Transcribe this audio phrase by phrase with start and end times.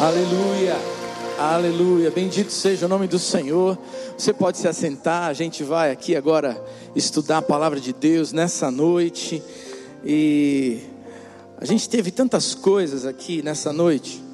[0.00, 0.76] Aleluia,
[1.38, 2.10] aleluia.
[2.10, 3.78] Bendito seja o nome do Senhor.
[4.16, 5.24] Você pode se assentar.
[5.24, 6.58] A gente vai aqui agora
[6.96, 9.42] estudar a palavra de Deus nessa noite.
[10.02, 10.78] E
[11.58, 14.24] a gente teve tantas coisas aqui nessa noite.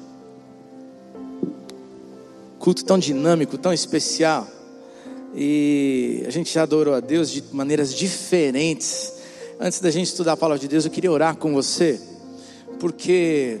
[2.59, 4.47] Culto tão dinâmico, tão especial.
[5.35, 9.15] E a gente já adorou a Deus de maneiras diferentes.
[9.59, 11.99] Antes da gente estudar a palavra de Deus, eu queria orar com você,
[12.79, 13.59] porque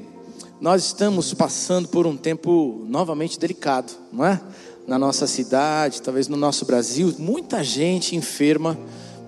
[0.59, 4.41] nós estamos passando por um tempo novamente delicado, não é?
[4.87, 8.77] Na nossa cidade, talvez no nosso Brasil, muita gente enferma,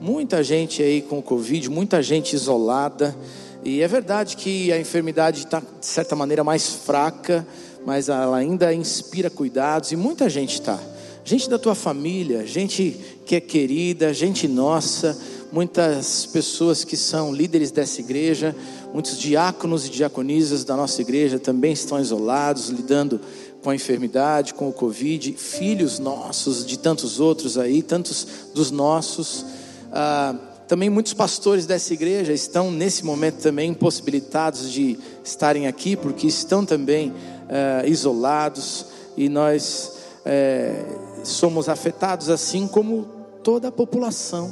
[0.01, 3.15] muita gente aí com Covid, muita gente isolada.
[3.63, 7.45] E é verdade que a enfermidade está, de certa maneira, mais fraca,
[7.85, 10.79] mas ela ainda inspira cuidados e muita gente está.
[11.23, 15.15] Gente da tua família, gente que é querida, gente nossa,
[15.51, 18.55] muitas pessoas que são líderes dessa igreja,
[18.93, 23.19] muitos diáconos e diaconisas da nossa igreja também estão isolados, lidando
[23.63, 29.45] com a enfermidade, com o Covid, filhos nossos, de tantos outros aí, tantos dos nossos.
[29.91, 30.35] Ah,
[30.67, 36.65] também muitos pastores dessa igreja estão nesse momento também impossibilitados de estarem aqui, porque estão
[36.65, 37.13] também
[37.49, 38.85] ah, isolados,
[39.17, 40.85] e nós eh,
[41.23, 43.07] somos afetados assim como
[43.43, 44.51] toda a população,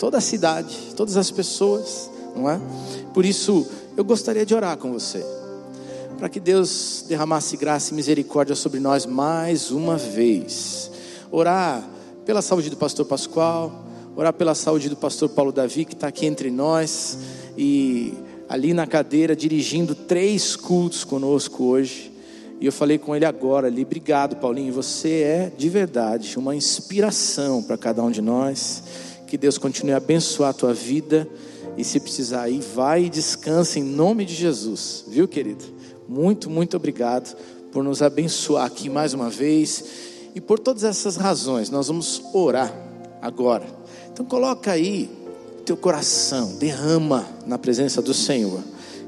[0.00, 2.58] toda a cidade, todas as pessoas, não é?
[3.12, 3.66] Por isso,
[3.98, 5.22] eu gostaria de orar com você,
[6.18, 10.90] para que Deus derramasse graça e misericórdia sobre nós mais uma vez.
[11.30, 11.86] Orar
[12.24, 13.84] pela saúde do pastor Pascoal,
[14.16, 17.18] orar pela saúde do pastor Paulo Davi, que está aqui entre nós,
[17.56, 18.14] e
[18.48, 22.10] ali na cadeira, dirigindo três cultos conosco hoje.
[22.58, 27.62] E eu falei com ele agora ali, obrigado Paulinho, você é de verdade uma inspiração
[27.62, 28.82] para cada um de nós.
[29.30, 31.26] Que Deus continue a abençoar a tua vida.
[31.76, 35.64] E se precisar ir, vai e descansa em nome de Jesus, viu, querido?
[36.08, 37.36] Muito, muito obrigado
[37.70, 39.84] por nos abençoar aqui mais uma vez.
[40.34, 42.74] E por todas essas razões, nós vamos orar
[43.22, 43.64] agora.
[44.12, 45.08] Então coloca aí
[45.64, 48.60] teu coração, derrama na presença do Senhor,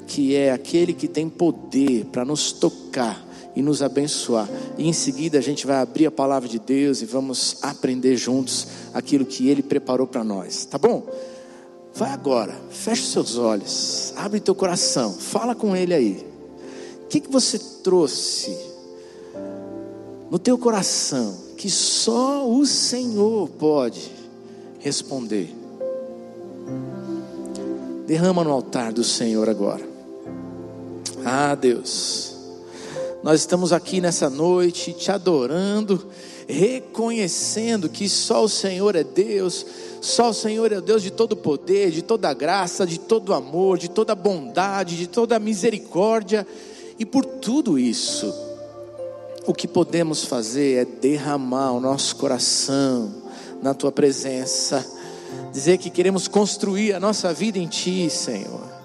[0.06, 4.48] que é aquele que tem poder para nos tocar e nos abençoar.
[4.78, 8.66] E em seguida a gente vai abrir a palavra de Deus e vamos aprender juntos
[8.94, 10.64] aquilo que ele preparou para nós.
[10.64, 11.06] Tá bom?
[11.94, 16.26] Vai agora, fecha os seus olhos, abre teu coração, fala com Ele aí.
[17.04, 18.56] O que, que você trouxe
[20.30, 24.10] no teu coração que só o Senhor pode
[24.78, 25.54] responder?
[28.06, 29.86] Derrama no altar do Senhor agora.
[31.24, 32.31] Ah, Deus,
[33.22, 36.06] nós estamos aqui nessa noite te adorando,
[36.49, 39.65] reconhecendo que só o Senhor é Deus
[40.03, 43.88] só o Senhor é Deus de todo poder, de toda graça, de todo amor, de
[43.88, 46.44] toda bondade, de toda misericórdia.
[46.99, 48.34] E por tudo isso,
[49.47, 53.15] o que podemos fazer é derramar o nosso coração
[53.62, 54.84] na tua presença,
[55.53, 58.81] dizer que queremos construir a nossa vida em ti, Senhor.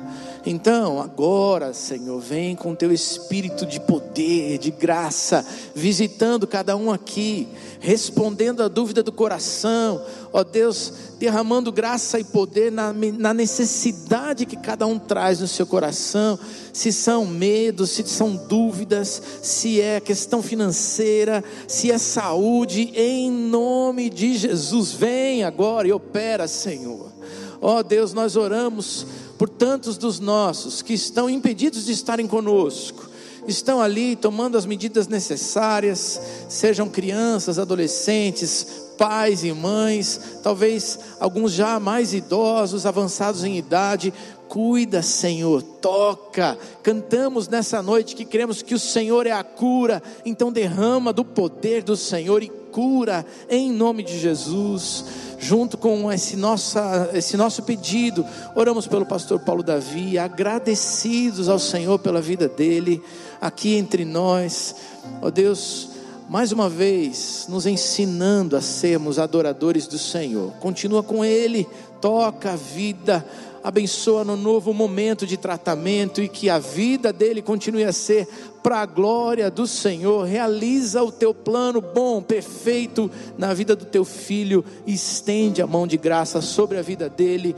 [0.50, 7.50] Então, agora, Senhor, vem com teu espírito de poder, de graça, visitando cada um aqui,
[7.82, 14.56] respondendo a dúvida do coração, ó Deus, derramando graça e poder na, na necessidade que
[14.56, 16.40] cada um traz no seu coração,
[16.72, 24.10] se são medos, se são dúvidas, se é questão financeira, se é saúde, em nome
[24.10, 27.12] de Jesus, vem agora e opera, Senhor.
[27.60, 29.06] Ó Deus, nós oramos
[29.38, 33.08] por tantos dos nossos que estão impedidos de estarem conosco,
[33.48, 41.80] estão ali tomando as medidas necessárias, sejam crianças, adolescentes, pais e mães, talvez alguns já
[41.80, 44.14] mais idosos, avançados em idade.
[44.50, 46.58] Cuida, Senhor, toca.
[46.82, 51.84] Cantamos nessa noite que cremos que o Senhor é a cura, então derrama do poder
[51.84, 55.04] do Senhor e cura em nome de Jesus.
[55.40, 58.24] Junto com esse, nossa, esse nosso pedido,
[58.54, 63.02] oramos pelo pastor Paulo Davi, agradecidos ao Senhor pela vida dele,
[63.42, 64.76] aqui entre nós,
[65.22, 65.90] ó Deus,
[66.30, 71.68] mais uma vez, nos ensinando a sermos adoradores do Senhor, continua com ele,
[72.00, 73.26] toca a vida,
[73.68, 78.26] abençoa no novo momento de tratamento e que a vida dele continue a ser
[78.64, 80.26] para a glória do Senhor.
[80.26, 85.98] Realiza o teu plano bom, perfeito na vida do teu filho, estende a mão de
[85.98, 87.54] graça sobre a vida dele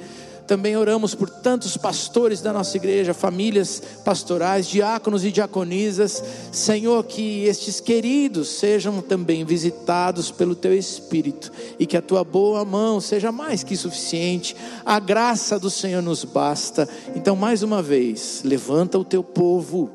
[0.49, 6.23] também oramos por tantos pastores da nossa igreja, famílias pastorais, diáconos e diaconisas.
[6.51, 12.65] Senhor, que estes queridos sejam também visitados pelo teu Espírito e que a tua boa
[12.65, 14.55] mão seja mais que suficiente.
[14.83, 16.89] A graça do Senhor nos basta.
[17.15, 19.91] Então, mais uma vez, levanta o teu povo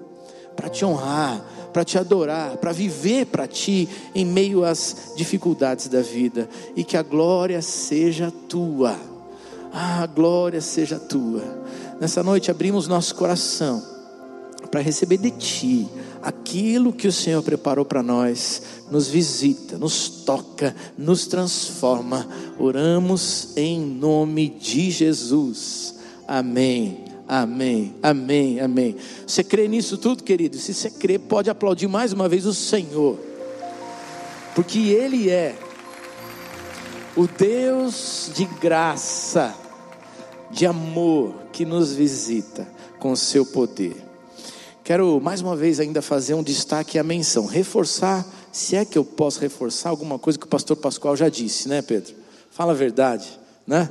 [0.55, 6.01] para te honrar para te adorar, para viver para ti em meio às dificuldades da
[6.01, 9.14] vida, e que a glória seja tua.
[9.76, 11.43] Ah, a glória seja tua.
[12.00, 13.82] Nessa noite abrimos nosso coração
[14.71, 15.88] para receber de ti
[16.23, 22.25] aquilo que o Senhor preparou para nós, nos visita, nos toca, nos transforma.
[22.56, 25.97] Oramos em nome de Jesus.
[26.27, 27.05] Amém.
[27.27, 28.97] Amém, amém, amém.
[29.27, 30.56] Você crê nisso tudo, querido?
[30.56, 33.19] Se você crê, pode aplaudir mais uma vez o Senhor,
[34.55, 35.56] porque Ele é
[37.17, 39.55] o Deus de graça,
[40.55, 42.67] de amor, que nos visita
[43.01, 43.97] com o seu poder.
[44.85, 49.05] Quero mais uma vez ainda fazer um destaque à menção, reforçar, se é que eu
[49.05, 52.15] posso reforçar alguma coisa que o pastor Pascoal já disse, né, Pedro?
[52.53, 53.29] Fala a verdade,
[53.67, 53.91] né?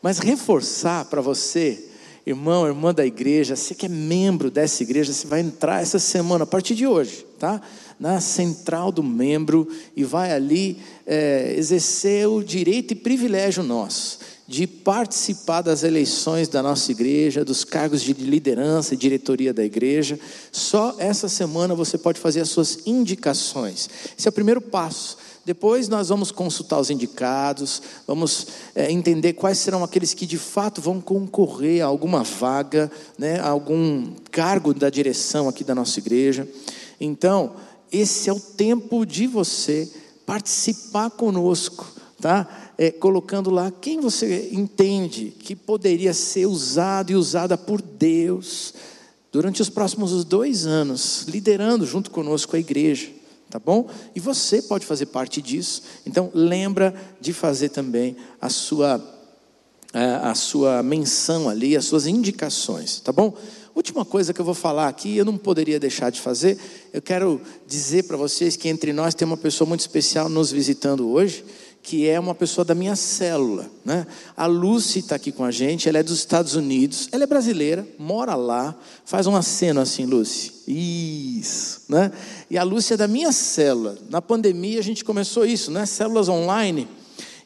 [0.00, 1.84] Mas reforçar para você,
[2.24, 6.44] irmão, irmã da igreja, você que é membro dessa igreja, você vai entrar essa semana,
[6.44, 7.60] a partir de hoje, tá?
[7.98, 9.66] Na central do membro
[9.96, 16.62] e vai ali é, exercer o direito e privilégio nosso de participar das eleições da
[16.62, 20.18] nossa igreja, dos cargos de liderança e diretoria da igreja.
[20.52, 23.88] Só essa semana você pode fazer as suas indicações.
[24.16, 25.16] Esse é o primeiro passo.
[25.44, 30.80] Depois nós vamos consultar os indicados, vamos é, entender quais serão aqueles que de fato
[30.80, 36.48] vão concorrer a alguma vaga, né, a algum cargo da direção aqui da nossa igreja.
[36.98, 37.56] Então,
[37.92, 39.90] esse é o tempo de você
[40.24, 41.86] participar conosco,
[42.20, 42.63] tá?
[42.76, 48.74] É, colocando lá quem você entende que poderia ser usado e usada por Deus
[49.32, 53.08] durante os próximos dois anos, liderando junto conosco a igreja,
[53.50, 53.88] tá bom?
[54.14, 55.82] E você pode fazer parte disso.
[56.06, 59.10] Então lembra de fazer também a sua
[60.22, 63.32] a sua menção ali, as suas indicações, tá bom?
[63.76, 66.58] Última coisa que eu vou falar aqui, eu não poderia deixar de fazer.
[66.92, 71.08] Eu quero dizer para vocês que entre nós tem uma pessoa muito especial nos visitando
[71.10, 71.44] hoje
[71.84, 73.70] que é uma pessoa da minha célula.
[73.84, 74.06] Né?
[74.34, 77.86] A Lucy está aqui com a gente, ela é dos Estados Unidos, ela é brasileira,
[77.98, 80.50] mora lá, faz um aceno assim, Lucy.
[80.66, 82.10] Isso, né?
[82.50, 83.98] E a Lucy é da minha célula.
[84.08, 85.84] Na pandemia a gente começou isso, né?
[85.84, 86.88] Células online.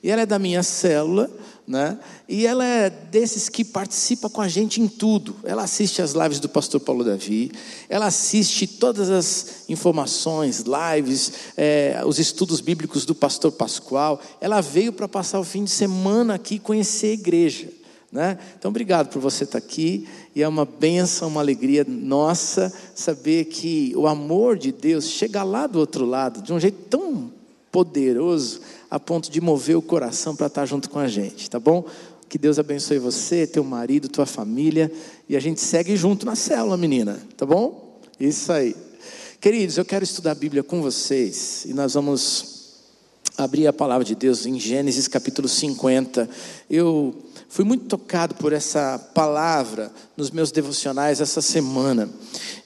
[0.05, 1.29] E ela é da minha célula,
[1.69, 1.99] né?
[2.27, 5.37] E ela é desses que participa com a gente em tudo.
[5.45, 7.53] Ela assiste as lives do pastor Paulo Davi,
[7.91, 14.19] ela assiste todas as informações, lives, é, os estudos bíblicos do pastor Pascoal.
[14.41, 17.69] Ela veio para passar o fim de semana aqui e conhecer a igreja.
[18.11, 18.39] Né?
[18.59, 23.93] Então, obrigado por você estar aqui, e é uma benção, uma alegria nossa saber que
[23.95, 27.31] o amor de Deus chega lá do outro lado, de um jeito tão
[27.71, 31.85] poderoso, a ponto de mover o coração para estar junto com a gente, tá bom?
[32.29, 34.93] Que Deus abençoe você, teu marido, tua família,
[35.29, 37.99] e a gente segue junto na célula, menina, tá bom?
[38.21, 38.77] Isso aí.
[39.41, 42.59] Queridos, eu quero estudar a Bíblia com vocês, e nós vamos
[43.37, 46.29] abrir a palavra de Deus em Gênesis capítulo 50.
[46.69, 47.15] Eu
[47.49, 52.11] fui muito tocado por essa palavra nos meus devocionais essa semana,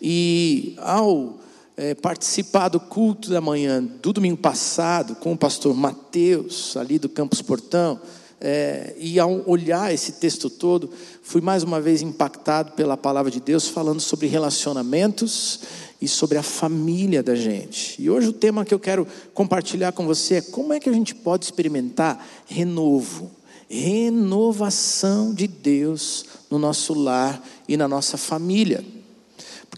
[0.00, 1.41] e ao
[1.76, 7.08] é, participar do culto da manhã do domingo passado com o pastor Mateus, ali do
[7.08, 8.00] Campus Portão,
[8.44, 10.90] é, e ao olhar esse texto todo,
[11.22, 15.60] fui mais uma vez impactado pela palavra de Deus falando sobre relacionamentos
[16.00, 18.02] e sobre a família da gente.
[18.02, 20.92] E hoje o tema que eu quero compartilhar com você é como é que a
[20.92, 23.30] gente pode experimentar renovo,
[23.70, 28.84] renovação de Deus no nosso lar e na nossa família.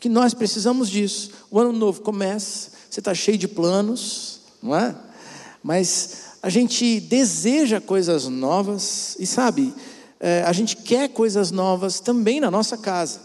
[0.04, 1.30] Porque nós precisamos disso.
[1.50, 4.94] O ano novo começa, você está cheio de planos, não é?
[5.62, 9.73] Mas a gente deseja coisas novas e sabe,
[10.20, 13.18] é, a gente quer coisas novas também na nossa casa.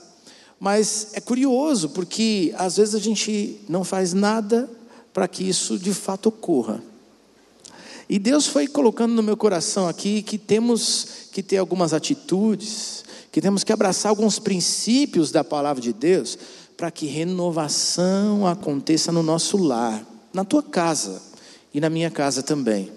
[0.57, 4.69] Mas é curioso porque às vezes a gente não faz nada
[5.13, 6.81] para que isso de fato ocorra.
[8.07, 13.41] E Deus foi colocando no meu coração aqui que temos que ter algumas atitudes, que
[13.41, 16.39] temos que abraçar alguns princípios da palavra de Deus
[16.79, 21.21] para que renovação aconteça no nosso lar, na tua casa
[21.73, 22.89] e na minha casa também.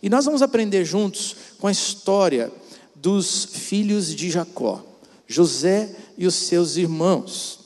[0.00, 2.52] E nós vamos aprender juntos com a história
[2.94, 4.80] dos filhos de Jacó,
[5.26, 7.58] José e os seus irmãos.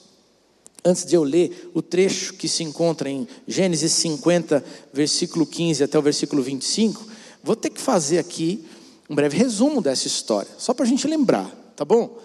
[0.82, 4.64] Antes de eu ler o trecho que se encontra em Gênesis 50,
[4.94, 7.06] versículo 15 até o versículo 25,
[7.44, 8.64] vou ter que fazer aqui
[9.10, 12.18] um breve resumo dessa história, só para a gente lembrar, tá bom?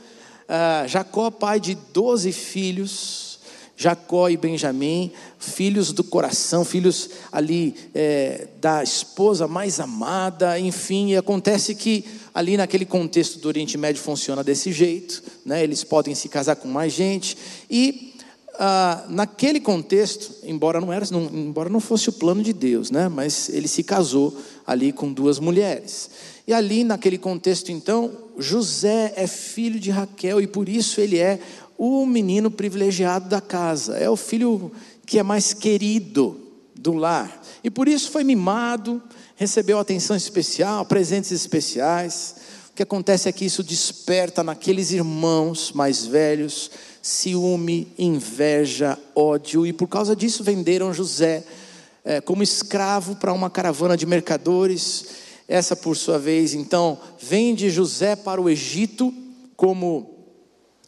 [0.48, 3.40] Uh, Jacó, pai de 12 filhos,
[3.78, 11.18] Jacó e Benjamim, filhos do coração, filhos ali é, da esposa mais amada, enfim, e
[11.18, 15.64] acontece que ali naquele contexto do Oriente Médio funciona desse jeito, né?
[15.64, 17.38] eles podem se casar com mais gente,
[17.70, 18.14] e
[18.58, 23.10] ah, naquele contexto, embora não, era, não, embora não fosse o plano de Deus, né?
[23.10, 24.36] mas ele se casou
[24.66, 26.10] ali com duas mulheres.
[26.48, 31.40] E ali, naquele contexto, então, José é filho de Raquel e por isso ele é
[31.78, 34.72] o menino privilegiado da casa, é o filho
[35.06, 36.40] que é mais querido
[36.76, 37.42] do lar.
[37.64, 39.02] E por isso foi mimado,
[39.36, 42.36] recebeu atenção especial, presentes especiais.
[42.72, 46.72] O que acontece é que isso desperta naqueles irmãos mais velhos
[47.06, 51.44] ciúme, inveja, ódio, e por causa disso venderam José
[52.04, 55.06] é, como escravo para uma caravana de mercadores.
[55.48, 59.14] Essa, por sua vez, então, vende José para o Egito
[59.56, 60.15] como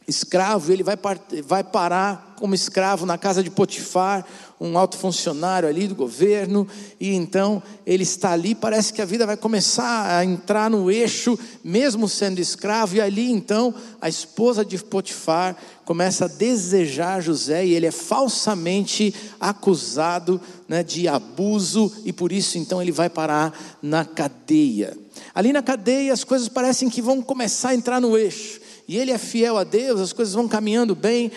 [0.07, 0.97] escravo, ele vai,
[1.43, 4.25] vai parar como escravo na casa de Potifar,
[4.59, 6.65] um alto funcionário ali do governo,
[6.99, 11.37] e então ele está ali, parece que a vida vai começar a entrar no eixo,
[11.63, 17.73] mesmo sendo escravo, e ali então a esposa de Potifar começa a desejar José, e
[17.73, 24.05] ele é falsamente acusado né, de abuso, e por isso então ele vai parar na
[24.05, 24.97] cadeia.
[25.35, 29.11] Ali na cadeia as coisas parecem que vão começar a entrar no eixo e ele
[29.11, 31.31] é fiel a Deus, as coisas vão caminhando bem,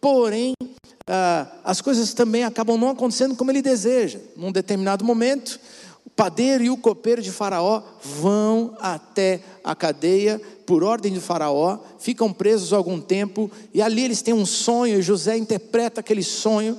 [0.00, 0.54] porém,
[1.06, 4.18] ah, as coisas também acabam não acontecendo como ele deseja.
[4.36, 5.60] Num determinado momento,
[6.06, 11.78] o padeiro e o copeiro de Faraó vão até a cadeia por ordem de Faraó,
[11.98, 16.78] ficam presos algum tempo, e ali eles têm um sonho, e José interpreta aquele sonho,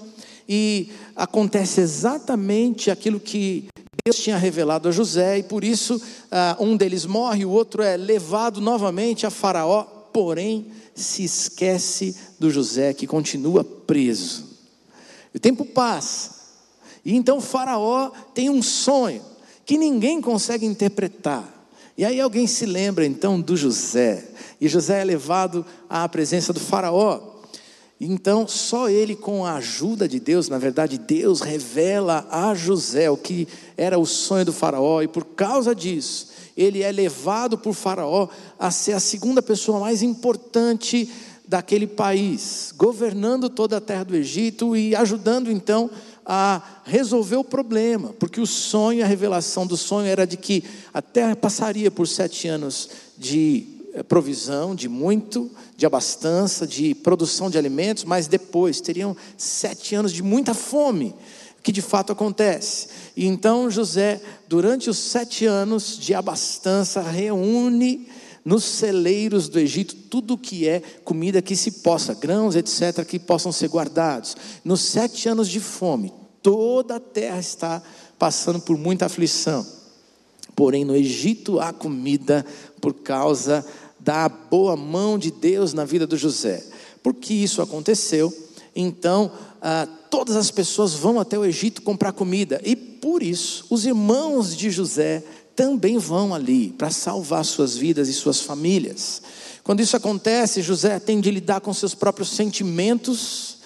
[0.49, 3.67] e acontece exatamente aquilo que
[4.03, 6.01] Deus tinha revelado a José, e por isso
[6.31, 12.49] ah, um deles morre, o outro é levado novamente a Faraó porém se esquece do
[12.49, 14.45] José que continua preso.
[15.33, 16.31] O tempo passa,
[17.03, 19.21] e então Faraó tem um sonho
[19.65, 21.67] que ninguém consegue interpretar.
[21.97, 24.25] E aí alguém se lembra então do José,
[24.61, 27.35] e José é levado à presença do Faraó.
[27.99, 33.17] Então, só ele, com a ajuda de Deus, na verdade, Deus revela a José o
[33.17, 38.27] que era o sonho do Faraó, e por causa disso, ele é levado por Faraó
[38.57, 41.11] a ser a segunda pessoa mais importante
[41.47, 45.89] daquele país, governando toda a terra do Egito e ajudando então
[46.25, 51.01] a resolver o problema, porque o sonho, a revelação do sonho era de que a
[51.01, 57.59] terra passaria por sete anos de eh, provisão, de muito, de abastança, de produção de
[57.59, 61.13] alimentos, mas depois teriam sete anos de muita fome
[61.61, 62.87] que de fato acontece.
[63.15, 68.07] E então José, durante os sete anos de abastança, reúne
[68.43, 73.51] nos celeiros do Egito tudo que é comida que se possa, grãos, etc., que possam
[73.51, 74.35] ser guardados.
[74.63, 77.81] Nos sete anos de fome, toda a terra está
[78.19, 79.65] passando por muita aflição.
[80.55, 82.45] Porém, no Egito há comida
[82.79, 83.65] por causa
[83.99, 86.63] da boa mão de Deus na vida do José.
[87.01, 88.31] Por que isso aconteceu?
[88.75, 89.31] Então,
[89.61, 94.57] ah, todas as pessoas vão até o Egito comprar comida, e por isso os irmãos
[94.57, 95.23] de José
[95.55, 99.21] também vão ali para salvar suas vidas e suas famílias.
[99.63, 103.59] Quando isso acontece, José tem de lidar com seus próprios sentimentos,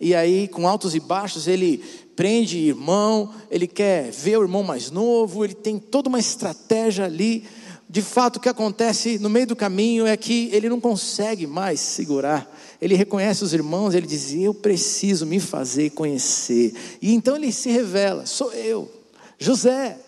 [0.00, 1.78] e aí, com altos e baixos, ele
[2.16, 7.44] prende irmão, ele quer ver o irmão mais novo, ele tem toda uma estratégia ali.
[7.90, 11.80] De fato, o que acontece no meio do caminho é que ele não consegue mais
[11.80, 12.48] segurar
[12.80, 16.74] ele reconhece os irmãos, ele diz: Eu preciso me fazer conhecer.
[17.02, 18.90] E então ele se revela: Sou eu,
[19.38, 19.98] José.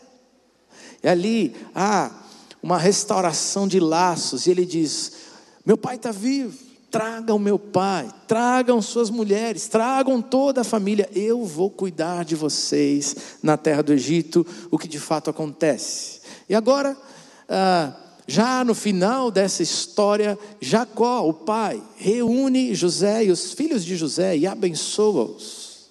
[1.03, 2.11] E ali há
[2.63, 5.13] uma restauração de laços, e ele diz:
[5.67, 6.57] Meu pai está vivo,
[6.91, 13.17] tragam meu pai, tragam suas mulheres, tragam toda a família, eu vou cuidar de vocês
[13.43, 16.23] na terra do Egito, o que de fato acontece.
[16.49, 16.97] E agora,
[17.53, 17.93] ah,
[18.27, 24.37] já no final dessa história, Jacó, o pai, reúne José e os filhos de José
[24.37, 25.91] e abençoa-os.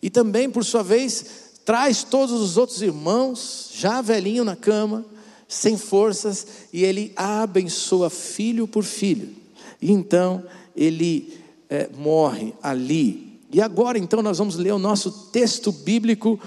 [0.00, 1.24] E também, por sua vez,
[1.64, 5.04] traz todos os outros irmãos, já velhinho na cama,
[5.48, 9.34] sem forças, e ele abençoa filho por filho.
[9.82, 10.44] E então
[10.76, 13.40] ele é, morre ali.
[13.50, 16.38] E agora, então, nós vamos ler o nosso texto bíblico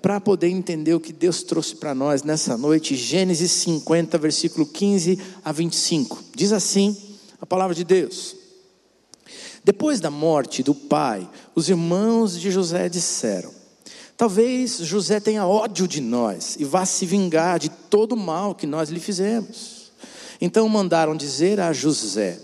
[0.00, 5.18] para poder entender o que Deus trouxe para nós nessa noite, Gênesis 50, versículo 15
[5.44, 6.22] a 25.
[6.34, 6.96] Diz assim
[7.40, 8.36] a palavra de Deus:
[9.64, 13.50] Depois da morte do pai, os irmãos de José disseram:
[14.16, 18.68] Talvez José tenha ódio de nós e vá se vingar de todo o mal que
[18.68, 19.90] nós lhe fizemos.
[20.40, 22.38] Então mandaram dizer a José: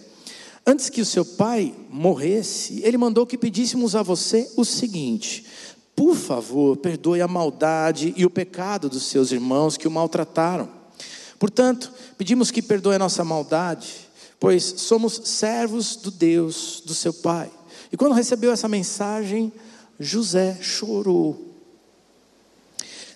[0.66, 5.46] Antes que o seu pai morresse, ele mandou que pedíssemos a você o seguinte:
[5.98, 10.68] por favor, perdoe a maldade e o pecado dos seus irmãos que o maltrataram.
[11.40, 17.50] Portanto, pedimos que perdoe a nossa maldade, pois somos servos do Deus, do seu Pai.
[17.90, 19.52] E quando recebeu essa mensagem,
[19.98, 21.56] José chorou.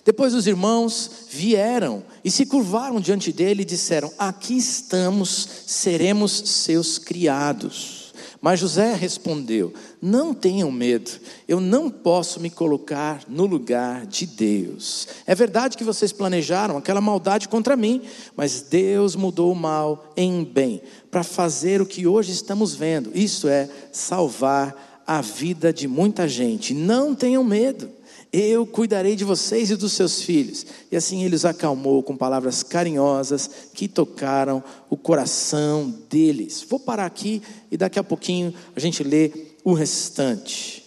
[0.03, 6.97] Depois os irmãos vieram e se curvaram diante dele e disseram: Aqui estamos, seremos seus
[6.97, 8.03] criados.
[8.41, 9.73] Mas José respondeu:
[10.05, 11.11] Não tenham medo,
[11.47, 15.07] eu não posso me colocar no lugar de Deus.
[15.25, 18.01] É verdade que vocês planejaram aquela maldade contra mim,
[18.35, 23.47] mas Deus mudou o mal em bem, para fazer o que hoje estamos vendo, isso
[23.47, 26.73] é, salvar a vida de muita gente.
[26.73, 27.89] Não tenham medo.
[28.31, 30.65] Eu cuidarei de vocês e dos seus filhos.
[30.91, 36.65] E assim ele os acalmou com palavras carinhosas que tocaram o coração deles.
[36.67, 37.41] Vou parar aqui
[37.71, 40.83] e daqui a pouquinho a gente lê o restante.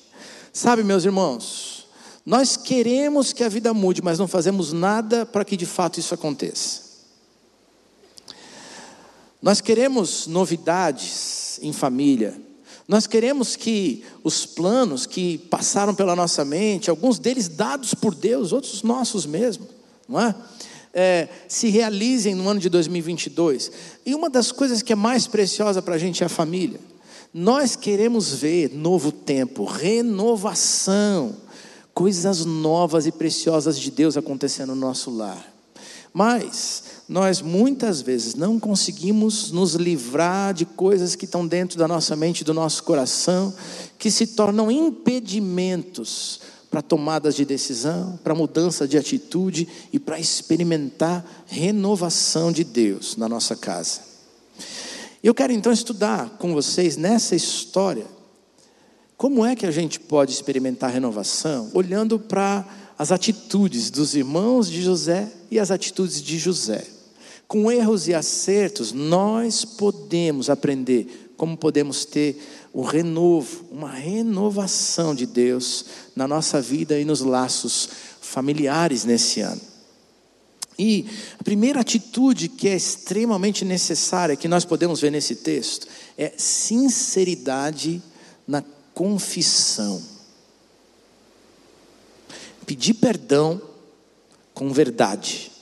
[0.52, 1.86] Sabe, meus irmãos,
[2.24, 6.12] nós queremos que a vida mude, mas não fazemos nada para que de fato isso
[6.12, 6.86] aconteça.
[9.40, 12.34] Nós queremos novidades em família,
[12.88, 18.52] nós queremos que os planos que passaram pela nossa mente, alguns deles dados por Deus,
[18.52, 19.66] outros nossos mesmo,
[20.08, 20.34] não é?
[20.94, 23.70] é se realizem no ano de 2022.
[24.04, 26.80] E uma das coisas que é mais preciosa para a gente é a família.
[27.32, 31.36] Nós queremos ver novo tempo, renovação,
[31.92, 35.56] coisas novas e preciosas de Deus acontecendo no nosso lar.
[36.12, 42.16] Mas nós muitas vezes não conseguimos nos livrar de coisas que estão dentro da nossa
[42.16, 43.54] mente, do nosso coração,
[43.98, 46.40] que se tornam impedimentos
[46.70, 53.28] para tomadas de decisão, para mudança de atitude e para experimentar renovação de Deus na
[53.28, 54.05] nossa casa.
[55.26, 58.06] Eu quero então estudar com vocês nessa história
[59.16, 62.64] como é que a gente pode experimentar renovação olhando para
[62.96, 66.86] as atitudes dos irmãos de José e as atitudes de José.
[67.48, 72.40] Com erros e acertos, nós podemos aprender como podemos ter
[72.72, 77.88] o renovo, uma renovação de Deus na nossa vida e nos laços
[78.20, 79.75] familiares nesse ano.
[80.78, 81.06] E
[81.38, 85.86] a primeira atitude que é extremamente necessária, que nós podemos ver nesse texto,
[86.18, 88.02] é sinceridade
[88.46, 88.62] na
[88.92, 90.16] confissão
[92.66, 93.62] pedir perdão
[94.52, 95.52] com verdade,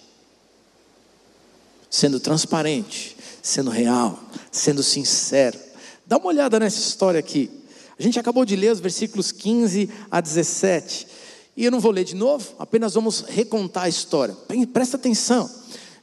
[1.91, 4.19] sendo transparente, sendo real,
[4.51, 5.59] sendo sincero.
[6.07, 7.51] Dá uma olhada nessa história aqui.
[7.99, 11.07] A gente acabou de ler os versículos 15 a 17.
[11.57, 14.37] E eu não vou ler de novo, apenas vamos recontar a história.
[14.73, 15.49] Presta atenção.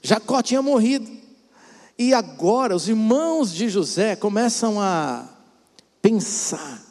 [0.01, 1.09] Jacó tinha morrido.
[1.97, 5.27] E agora os irmãos de José começam a
[6.01, 6.81] pensar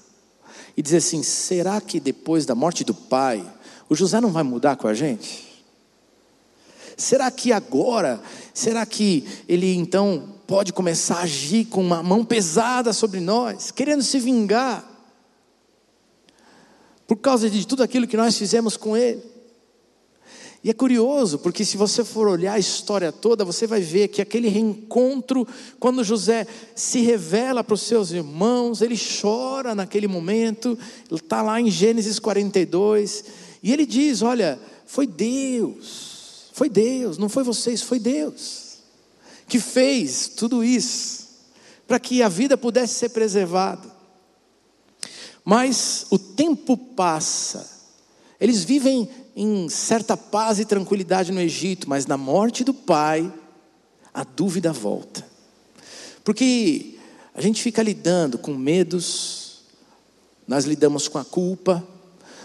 [0.76, 3.44] e dizer assim: será que depois da morte do pai,
[3.88, 5.50] o José não vai mudar com a gente?
[6.96, 8.20] Será que agora,
[8.52, 14.02] será que ele então pode começar a agir com uma mão pesada sobre nós, querendo
[14.02, 14.84] se vingar,
[17.10, 19.20] por causa de tudo aquilo que nós fizemos com ele?
[20.62, 24.22] E é curioso, porque se você for olhar a história toda, você vai ver que
[24.22, 25.44] aquele reencontro,
[25.80, 30.78] quando José se revela para os seus irmãos, ele chora naquele momento,
[31.10, 33.24] está lá em Gênesis 42,
[33.60, 38.78] e ele diz: Olha, foi Deus, foi Deus, não foi vocês, foi Deus,
[39.48, 41.26] que fez tudo isso,
[41.88, 43.98] para que a vida pudesse ser preservada.
[45.44, 47.68] Mas o tempo passa,
[48.40, 53.32] eles vivem em certa paz e tranquilidade no Egito, mas na morte do pai,
[54.12, 55.26] a dúvida volta,
[56.24, 56.98] porque
[57.34, 59.62] a gente fica lidando com medos,
[60.46, 61.86] nós lidamos com a culpa,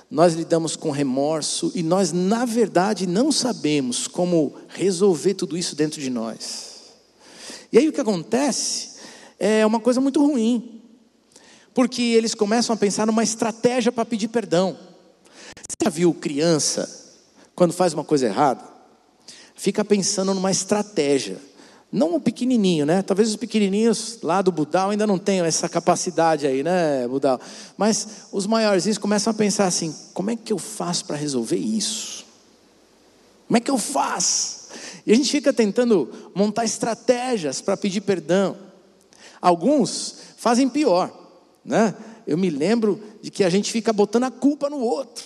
[0.10, 6.00] nós lidamos com remorso e nós, na verdade, não sabemos como resolver tudo isso dentro
[6.00, 6.76] de nós.
[7.72, 8.92] E aí o que acontece
[9.40, 10.75] é uma coisa muito ruim,
[11.76, 14.78] porque eles começam a pensar numa estratégia para pedir perdão.
[15.58, 16.90] Você já viu criança,
[17.54, 18.64] quando faz uma coisa errada,
[19.54, 21.38] fica pensando numa estratégia.
[21.92, 23.02] Não o pequenininho, né?
[23.02, 27.40] Talvez os pequenininhos lá do Budal ainda não tenham essa capacidade aí, né, Budal?
[27.78, 32.26] Mas os maiorzinhos começam a pensar assim: como é que eu faço para resolver isso?
[33.48, 34.70] Como é que eu faço?
[35.06, 38.58] E a gente fica tentando montar estratégias para pedir perdão.
[39.42, 41.25] Alguns fazem pior,
[41.66, 41.96] né?
[42.28, 45.26] Eu me lembro de que a gente fica botando a culpa no outro.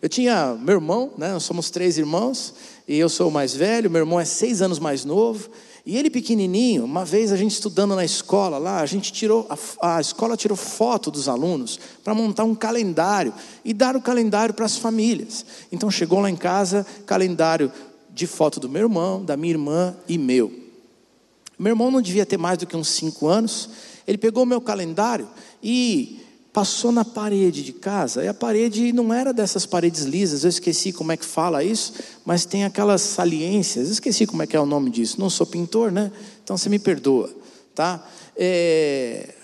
[0.00, 1.32] Eu tinha meu irmão, né?
[1.32, 2.54] Nós somos três irmãos,
[2.86, 5.50] e eu sou o mais velho, meu irmão é seis anos mais novo,
[5.84, 9.46] e ele pequenininho, uma vez a gente estudando na escola lá, a gente tirou,
[9.80, 13.32] a, a escola tirou foto dos alunos para montar um calendário
[13.64, 15.46] e dar o calendário para as famílias.
[15.70, 17.72] Então chegou lá em casa, calendário
[18.12, 20.52] de foto do meu irmão, da minha irmã e meu.
[21.58, 23.70] Meu irmão não devia ter mais do que uns cinco anos,
[24.06, 25.28] ele pegou o meu calendário
[25.62, 26.20] e
[26.56, 30.90] passou na parede de casa, e a parede não era dessas paredes lisas, eu esqueci
[30.90, 31.92] como é que fala isso,
[32.24, 35.92] mas tem aquelas saliências, esqueci como é que é o nome disso, não sou pintor,
[35.92, 36.10] né?
[36.42, 37.30] Então você me perdoa,
[37.74, 38.02] tá?
[38.34, 39.34] É,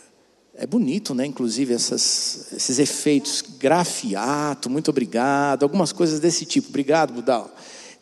[0.55, 1.27] é bonito, né?
[1.27, 7.55] Inclusive, essas, esses efeitos, grafiato, muito obrigado, algumas coisas desse tipo, obrigado, Budal.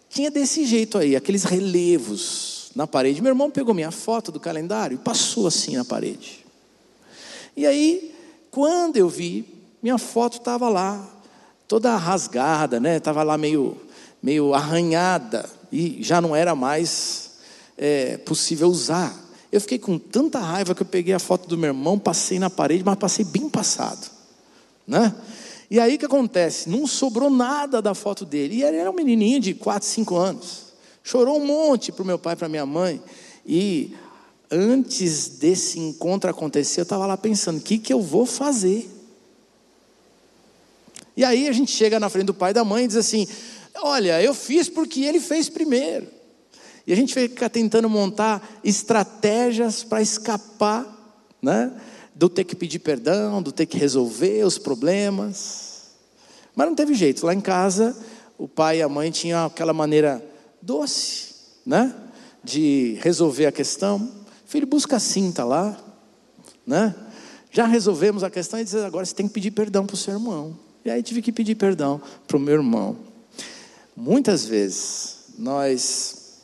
[0.09, 3.20] Tinha desse jeito aí, aqueles relevos na parede.
[3.20, 6.39] Meu irmão pegou minha foto do calendário e passou assim na parede.
[7.57, 8.15] E aí,
[8.51, 9.45] quando eu vi,
[9.83, 11.09] minha foto estava lá,
[11.67, 12.97] toda rasgada, né?
[12.97, 13.77] Estava lá meio,
[14.23, 17.33] meio arranhada e já não era mais
[17.79, 19.17] é, possível usar.
[19.53, 22.51] Eu fiquei com tanta raiva que eu peguei a foto do meu irmão, passei na
[22.51, 24.11] parede, mas passei bem passado,
[24.87, 25.15] né?
[25.71, 26.69] E aí o que acontece?
[26.69, 28.57] Não sobrou nada da foto dele.
[28.57, 30.65] E ele era um menininho de 4, 5 anos.
[31.05, 33.01] Chorou um monte para o meu pai e para minha mãe.
[33.47, 33.95] E
[34.51, 38.91] antes desse encontro acontecer, eu estava lá pensando: o que, que eu vou fazer?
[41.17, 43.27] E aí a gente chega na frente do pai e da mãe e diz assim:
[43.77, 46.07] Olha, eu fiz porque ele fez primeiro.
[46.87, 50.87] E a gente fica tentando montar estratégias para escapar,
[51.41, 51.73] né?
[52.15, 55.91] Do ter que pedir perdão, do ter que resolver os problemas.
[56.55, 57.25] Mas não teve jeito.
[57.25, 57.97] Lá em casa,
[58.37, 60.25] o pai e a mãe tinham aquela maneira
[60.61, 61.35] doce,
[61.65, 61.95] né?
[62.43, 64.11] De resolver a questão.
[64.51, 65.81] Filho, busca a cinta lá,
[66.67, 66.93] né?
[67.53, 70.15] Já resolvemos a questão e diz agora você tem que pedir perdão para o seu
[70.15, 70.59] irmão.
[70.85, 72.97] E aí tive que pedir perdão para o meu irmão.
[73.97, 76.41] Muitas vezes nós,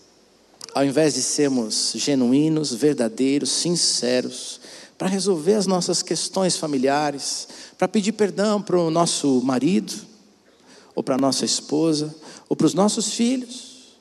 [0.72, 4.60] ao invés de sermos genuínos, verdadeiros, sinceros,
[4.96, 9.92] para resolver as nossas questões familiares, para pedir perdão para o nosso marido,
[10.94, 12.14] ou para a nossa esposa,
[12.48, 13.96] ou para os nossos filhos,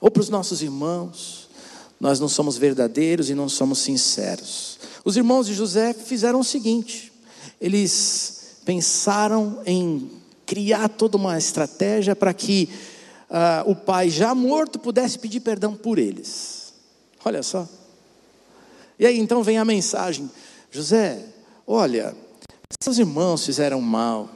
[0.00, 1.47] ou para os nossos irmãos,
[2.00, 4.78] nós não somos verdadeiros e não somos sinceros.
[5.04, 7.12] Os irmãos de José fizeram o seguinte:
[7.60, 10.10] eles pensaram em
[10.46, 12.68] criar toda uma estratégia para que
[13.28, 16.72] uh, o pai, já morto, pudesse pedir perdão por eles.
[17.24, 17.68] Olha só.
[18.98, 20.30] E aí então vem a mensagem:
[20.70, 21.24] José,
[21.66, 22.14] olha,
[22.80, 24.30] seus irmãos fizeram mal.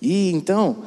[0.00, 0.84] E então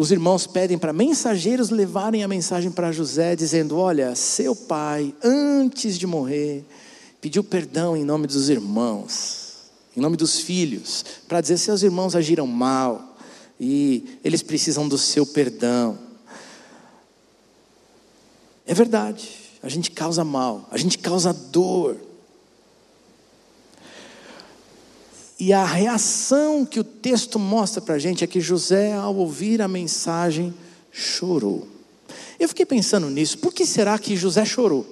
[0.00, 5.98] os irmãos pedem para mensageiros levarem a mensagem para José, dizendo: Olha, seu pai, antes
[5.98, 6.64] de morrer,
[7.20, 9.58] pediu perdão em nome dos irmãos,
[9.94, 13.14] em nome dos filhos, para dizer: seus irmãos agiram mal
[13.60, 15.98] e eles precisam do seu perdão.
[18.66, 19.28] É verdade,
[19.62, 21.98] a gente causa mal, a gente causa dor,
[25.40, 29.62] E a reação que o texto mostra para a gente é que José, ao ouvir
[29.62, 30.52] a mensagem,
[30.92, 31.66] chorou.
[32.38, 34.86] Eu fiquei pensando nisso, por que será que José chorou?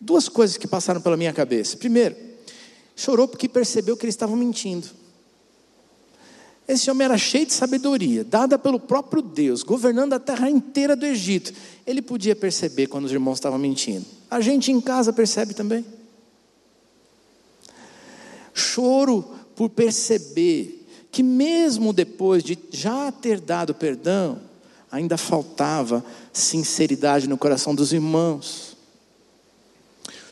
[0.00, 1.76] Duas coisas que passaram pela minha cabeça.
[1.76, 2.16] Primeiro,
[2.96, 4.88] chorou porque percebeu que eles estavam mentindo.
[6.66, 11.06] Esse homem era cheio de sabedoria, dada pelo próprio Deus, governando a terra inteira do
[11.06, 11.52] Egito.
[11.86, 14.04] Ele podia perceber quando os irmãos estavam mentindo.
[14.28, 15.84] A gente em casa percebe também
[18.58, 19.24] choro
[19.56, 24.40] por perceber que, mesmo depois de já ter dado perdão,
[24.90, 28.76] ainda faltava sinceridade no coração dos irmãos.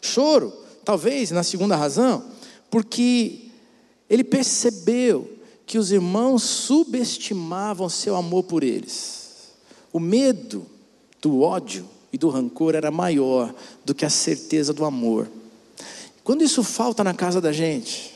[0.01, 0.53] Choro,
[0.85, 2.25] talvez na segunda razão,
[2.71, 3.51] porque
[4.09, 5.31] ele percebeu
[5.65, 9.55] que os irmãos subestimavam seu amor por eles.
[9.93, 10.65] O medo
[11.21, 13.53] do ódio e do rancor era maior
[13.85, 15.29] do que a certeza do amor.
[16.23, 18.16] Quando isso falta na casa da gente,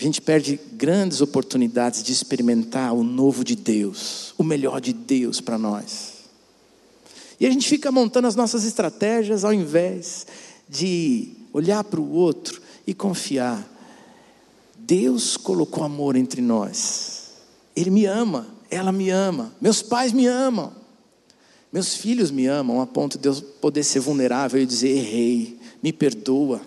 [0.00, 5.42] a gente perde grandes oportunidades de experimentar o novo de Deus, o melhor de Deus
[5.42, 6.20] para nós.
[7.38, 10.26] E a gente fica montando as nossas estratégias ao invés
[10.66, 13.66] de olhar para o outro e confiar.
[14.78, 17.32] Deus colocou amor entre nós.
[17.76, 20.72] Ele me ama, ela me ama, meus pais me amam,
[21.70, 25.92] meus filhos me amam, a ponto de eu poder ser vulnerável e dizer: errei, me
[25.92, 26.62] perdoa.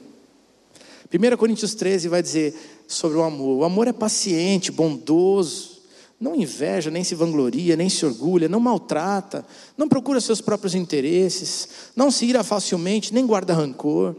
[1.13, 2.55] 1 Coríntios 13 vai dizer:
[2.93, 3.59] sobre o amor.
[3.59, 5.81] O amor é paciente, bondoso,
[6.19, 9.45] não inveja, nem se vangloria, nem se orgulha, não maltrata,
[9.77, 14.15] não procura seus próprios interesses, não se ira facilmente, nem guarda rancor.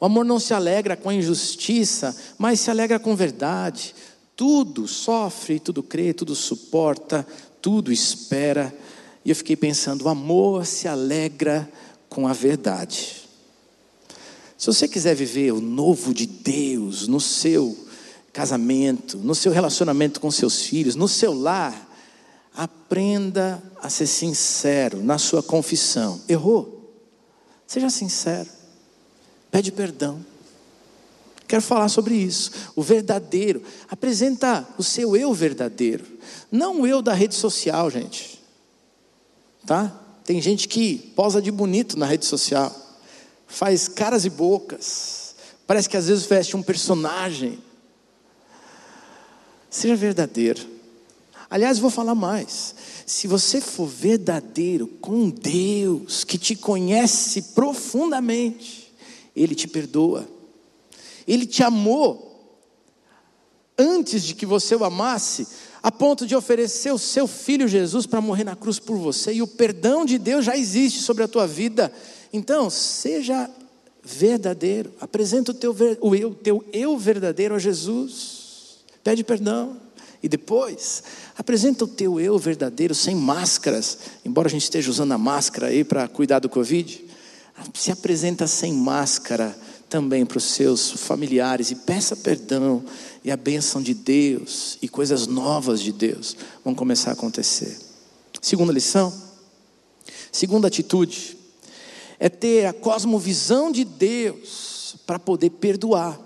[0.00, 3.94] O amor não se alegra com a injustiça, mas se alegra com verdade.
[4.34, 7.26] Tudo sofre, tudo crê, tudo suporta,
[7.60, 8.74] tudo espera.
[9.24, 11.68] E eu fiquei pensando: o amor se alegra
[12.08, 13.25] com a verdade.
[14.58, 17.76] Se você quiser viver o novo de Deus no seu
[18.32, 21.86] casamento, no seu relacionamento com seus filhos, no seu lar,
[22.54, 26.20] aprenda a ser sincero na sua confissão.
[26.28, 26.94] Errou?
[27.66, 28.48] Seja sincero.
[29.50, 30.24] Pede perdão.
[31.46, 32.50] Quero falar sobre isso.
[32.74, 33.62] O verdadeiro.
[33.88, 36.04] Apresenta o seu eu verdadeiro.
[36.50, 38.42] Não o eu da rede social, gente.
[39.66, 40.00] Tá?
[40.24, 42.85] Tem gente que posa de bonito na rede social.
[43.46, 45.34] Faz caras e bocas.
[45.66, 47.58] Parece que às vezes veste um personagem.
[49.68, 50.66] Seja verdadeiro.
[51.48, 52.74] Aliás, vou falar mais.
[53.06, 58.92] Se você for verdadeiro com Deus, que te conhece profundamente,
[59.34, 60.26] Ele te perdoa.
[61.26, 62.26] Ele te amou
[63.78, 65.46] antes de que você o amasse,
[65.82, 69.42] a ponto de oferecer o seu filho Jesus para morrer na cruz por você, e
[69.42, 71.92] o perdão de Deus já existe sobre a tua vida.
[72.36, 73.48] Então, seja
[74.04, 79.78] verdadeiro, apresenta o teu, o eu, teu eu verdadeiro a Jesus, pede perdão,
[80.22, 81.02] e depois
[81.38, 85.82] apresenta o teu eu verdadeiro sem máscaras, embora a gente esteja usando a máscara aí
[85.82, 87.06] para cuidar do Covid,
[87.72, 89.56] se apresenta sem máscara
[89.88, 92.84] também para os seus familiares e peça perdão
[93.24, 97.78] e a bênção de Deus e coisas novas de Deus vão começar a acontecer.
[98.42, 99.10] Segunda lição,
[100.30, 101.35] segunda atitude,
[102.18, 106.20] é ter a cosmovisão de Deus para poder perdoar.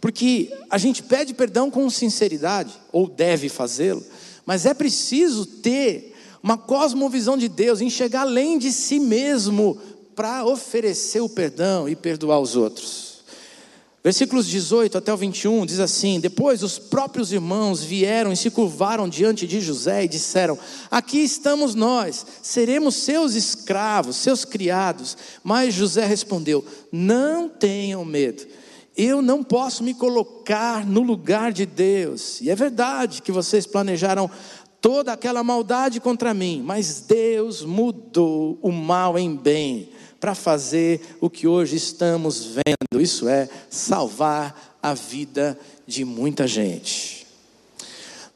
[0.00, 4.04] Porque a gente pede perdão com sinceridade, ou deve fazê-lo,
[4.44, 9.78] mas é preciso ter uma cosmovisão de Deus, enxergar além de si mesmo
[10.14, 13.13] para oferecer o perdão e perdoar os outros.
[14.04, 19.08] Versículos 18 até o 21 diz assim: Depois os próprios irmãos vieram e se curvaram
[19.08, 20.58] diante de José e disseram:
[20.90, 25.16] Aqui estamos nós, seremos seus escravos, seus criados.
[25.42, 26.62] Mas José respondeu:
[26.92, 28.46] Não tenham medo,
[28.94, 32.42] eu não posso me colocar no lugar de Deus.
[32.42, 34.30] E é verdade que vocês planejaram
[34.82, 41.28] toda aquela maldade contra mim, mas Deus mudou o mal em bem para fazer o
[41.28, 47.26] que hoje estamos vendo, isso é, salvar a vida de muita gente.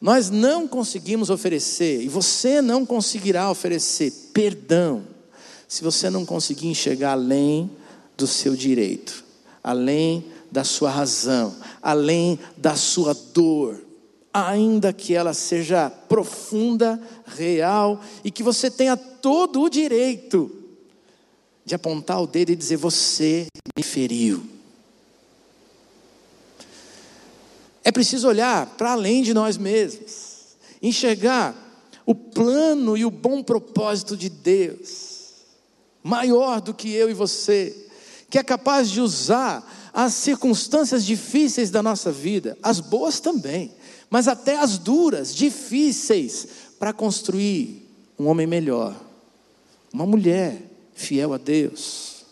[0.01, 5.03] Nós não conseguimos oferecer, e você não conseguirá oferecer perdão,
[5.67, 7.71] se você não conseguir enxergar além
[8.17, 9.25] do seu direito,
[9.63, 13.85] além da sua razão, além da sua dor,
[14.33, 20.58] ainda que ela seja profunda, real, e que você tenha todo o direito
[21.69, 24.43] de apontar o dedo e dizer: Você me feriu.
[27.85, 31.55] É preciso olhar para além de nós mesmos, enxergar
[32.05, 35.35] o plano e o bom propósito de Deus,
[36.03, 37.87] maior do que eu e você,
[38.29, 43.73] que é capaz de usar as circunstâncias difíceis da nossa vida, as boas também,
[44.11, 46.47] mas até as duras, difíceis,
[46.79, 47.87] para construir
[48.19, 48.95] um homem melhor,
[49.93, 50.68] uma mulher
[50.99, 52.25] fiel a Deus,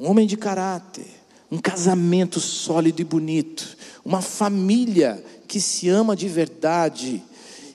[0.00, 1.06] um homem de caráter,
[1.50, 7.22] um casamento sólido e bonito, uma família que se ama de verdade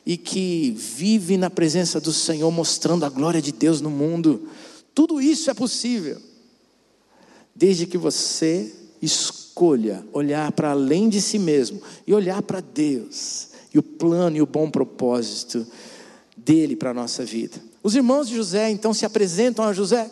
[0.03, 4.49] e que vive na presença do Senhor, mostrando a glória de Deus no mundo.
[4.93, 6.19] Tudo isso é possível,
[7.55, 13.77] desde que você escolha olhar para além de si mesmo e olhar para Deus e
[13.77, 15.65] o plano e o bom propósito
[16.35, 17.70] dele para a nossa vida.
[17.83, 20.09] Os irmãos de José então se apresentam a José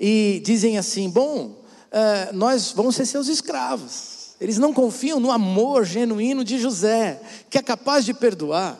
[0.00, 4.34] e dizem assim: Bom, uh, nós vamos ser seus escravos.
[4.40, 8.78] Eles não confiam no amor genuíno de José, que é capaz de perdoar.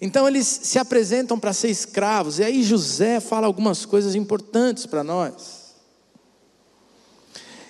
[0.00, 5.02] Então eles se apresentam para ser escravos, e aí José fala algumas coisas importantes para
[5.04, 5.74] nós.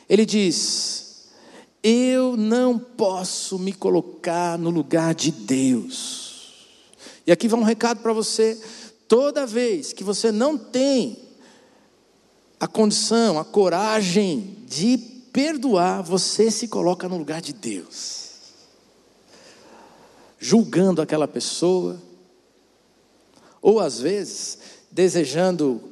[0.09, 1.29] Ele diz:
[1.83, 6.28] Eu não posso me colocar no lugar de Deus.
[7.29, 8.59] E aqui vai um recado para você:
[9.07, 11.19] toda vez que você não tem
[12.59, 14.97] a condição, a coragem de
[15.31, 18.31] perdoar, você se coloca no lugar de Deus,
[20.38, 22.03] julgando aquela pessoa,
[23.61, 24.59] ou às vezes
[24.91, 25.83] desejando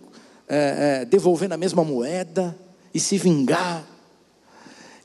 [0.49, 2.59] é, é, devolver na mesma moeda
[2.94, 3.87] e se vingar.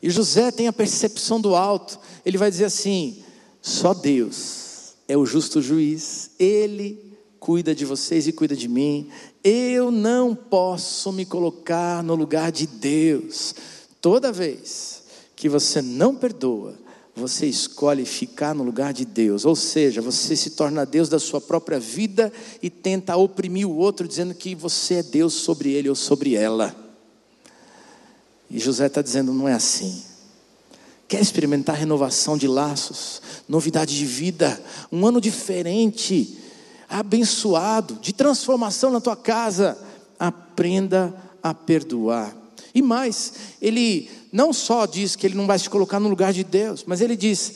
[0.02, 3.22] E José tem a percepção do alto, ele vai dizer assim:
[3.62, 4.71] só Deus
[5.12, 9.10] é o justo juiz, ele cuida de vocês e cuida de mim.
[9.44, 13.54] Eu não posso me colocar no lugar de Deus.
[14.00, 15.04] Toda vez
[15.36, 16.80] que você não perdoa,
[17.14, 21.42] você escolhe ficar no lugar de Deus, ou seja, você se torna Deus da sua
[21.42, 22.32] própria vida
[22.64, 26.74] e tenta oprimir o outro, dizendo que você é Deus sobre ele ou sobre ela.
[28.50, 30.04] E José está dizendo: não é assim.
[31.12, 36.38] Quer experimentar renovação de laços, novidade de vida, um ano diferente,
[36.88, 39.78] abençoado, de transformação na tua casa?
[40.18, 42.34] Aprenda a perdoar.
[42.74, 46.46] E mais, ele não só diz que ele não vai se colocar no lugar de
[46.46, 47.56] Deus, mas ele diz: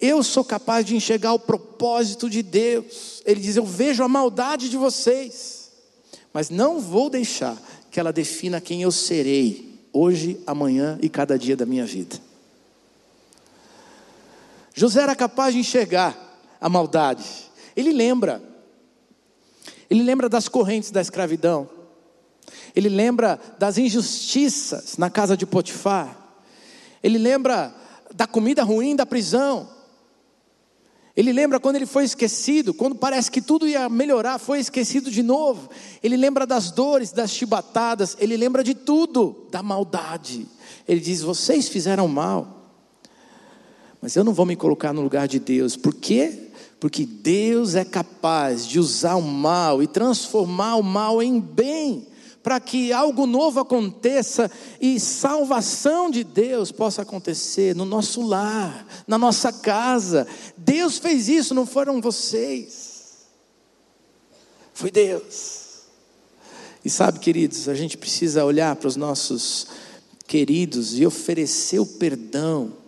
[0.00, 3.22] Eu sou capaz de enxergar o propósito de Deus.
[3.26, 5.72] Ele diz: Eu vejo a maldade de vocês,
[6.32, 11.56] mas não vou deixar que ela defina quem eu serei hoje, amanhã e cada dia
[11.56, 12.33] da minha vida.
[14.74, 16.18] José era capaz de enxergar
[16.60, 17.24] a maldade.
[17.76, 18.42] Ele lembra.
[19.88, 21.70] Ele lembra das correntes da escravidão.
[22.74, 26.18] Ele lembra das injustiças na casa de Potifar.
[27.02, 27.72] Ele lembra
[28.12, 29.68] da comida ruim da prisão.
[31.16, 35.22] Ele lembra quando ele foi esquecido, quando parece que tudo ia melhorar, foi esquecido de
[35.22, 35.70] novo.
[36.02, 40.48] Ele lembra das dores, das chibatadas, ele lembra de tudo, da maldade.
[40.88, 42.53] Ele diz: Vocês fizeram mal,
[44.04, 46.50] mas eu não vou me colocar no lugar de Deus, por quê?
[46.78, 52.06] Porque Deus é capaz de usar o mal e transformar o mal em bem
[52.42, 59.16] para que algo novo aconteça e salvação de Deus possa acontecer no nosso lar, na
[59.16, 60.26] nossa casa.
[60.54, 63.24] Deus fez isso, não foram vocês.
[64.74, 65.84] Foi Deus.
[66.84, 69.66] E sabe, queridos, a gente precisa olhar para os nossos
[70.26, 72.83] queridos e oferecer o perdão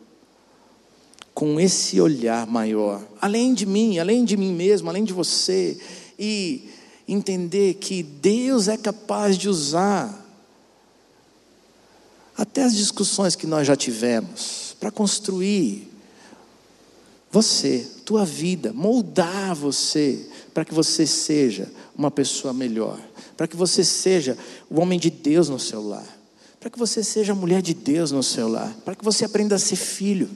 [1.36, 5.78] com esse olhar maior, além de mim, além de mim mesmo, além de você,
[6.18, 6.66] e
[7.06, 10.26] entender que Deus é capaz de usar
[12.34, 15.92] até as discussões que nós já tivemos para construir
[17.30, 22.98] você, tua vida, moldar você para que você seja uma pessoa melhor,
[23.36, 24.38] para que você seja
[24.70, 26.18] o homem de Deus no seu lar,
[26.58, 29.56] para que você seja a mulher de Deus no seu lar, para que você aprenda
[29.56, 30.30] a ser filho,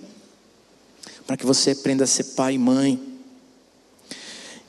[1.31, 3.01] para que você aprenda a ser pai e mãe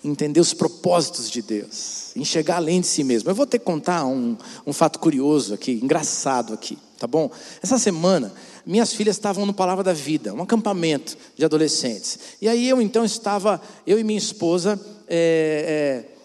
[0.04, 3.32] entender os propósitos de Deus, enxergar além de si mesmo.
[3.32, 7.32] Eu vou ter que contar um, um fato curioso aqui, engraçado aqui, tá bom?
[7.64, 8.32] Essa semana,
[8.64, 12.20] minhas filhas estavam no Palavra da Vida, um acampamento de adolescentes.
[12.40, 16.16] E aí eu então estava, eu e minha esposa, é, é,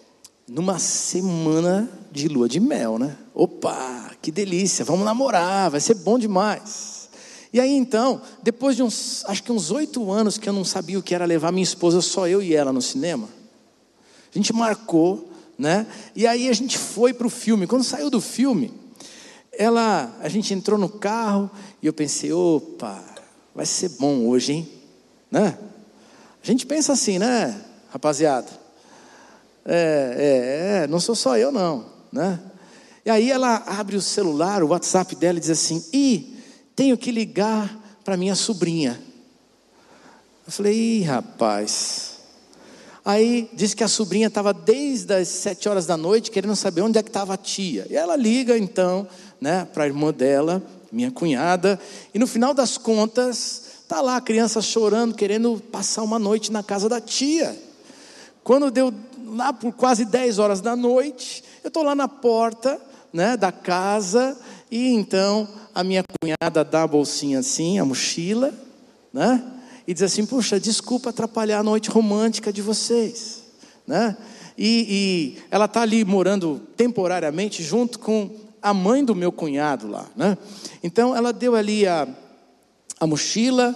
[0.47, 3.17] numa semana de lua de mel, né?
[3.35, 6.96] Opa, que delícia, vamos namorar, vai ser bom demais.
[7.57, 10.99] E aí então, depois de uns, acho que uns oito anos que eu não sabia
[10.99, 13.31] o que era levar minha esposa, só eu e ela no cinema,
[14.31, 15.87] a gente marcou, né?
[16.15, 17.67] E aí a gente foi para o filme.
[17.67, 18.75] Quando saiu do filme,
[19.51, 21.51] ela, a gente entrou no carro
[21.83, 23.03] e eu pensei, opa,
[23.55, 24.69] vai ser bom hoje, hein?
[25.31, 25.57] Né?
[26.43, 28.49] A gente pensa assim, né, rapaziada?
[29.65, 29.73] É,
[30.19, 32.39] é, é, não sou só eu não, né?
[33.03, 36.36] E aí ela abre o celular, o WhatsApp dela e diz assim: "E
[36.77, 39.01] tenho que ligar para minha sobrinha".
[40.47, 42.17] Eu falei: "Ih, rapaz,
[43.07, 46.99] Aí disse que a sobrinha estava desde as sete horas da noite querendo saber onde
[46.99, 47.87] é que estava a tia.
[47.89, 49.07] E ela liga então,
[49.41, 50.61] né, para a irmã dela,
[50.91, 51.79] minha cunhada,
[52.13, 56.65] e no final das contas, tá lá a criança chorando, querendo passar uma noite na
[56.65, 57.57] casa da tia.
[58.43, 58.93] Quando deu
[59.25, 62.81] lá por quase 10 horas da noite, eu estou lá na porta,
[63.13, 64.37] né, da casa,
[64.71, 68.53] e então a minha cunhada dá a bolsinha assim, a mochila,
[69.13, 69.53] né?
[69.87, 73.45] e diz assim: Puxa, desculpa atrapalhar a noite romântica de vocês.
[73.87, 74.17] Né?
[74.59, 80.07] E, e ela está ali morando temporariamente junto com a mãe do meu cunhado lá.
[80.17, 80.37] Né?
[80.83, 82.09] Então ela deu ali a,
[82.99, 83.75] a mochila.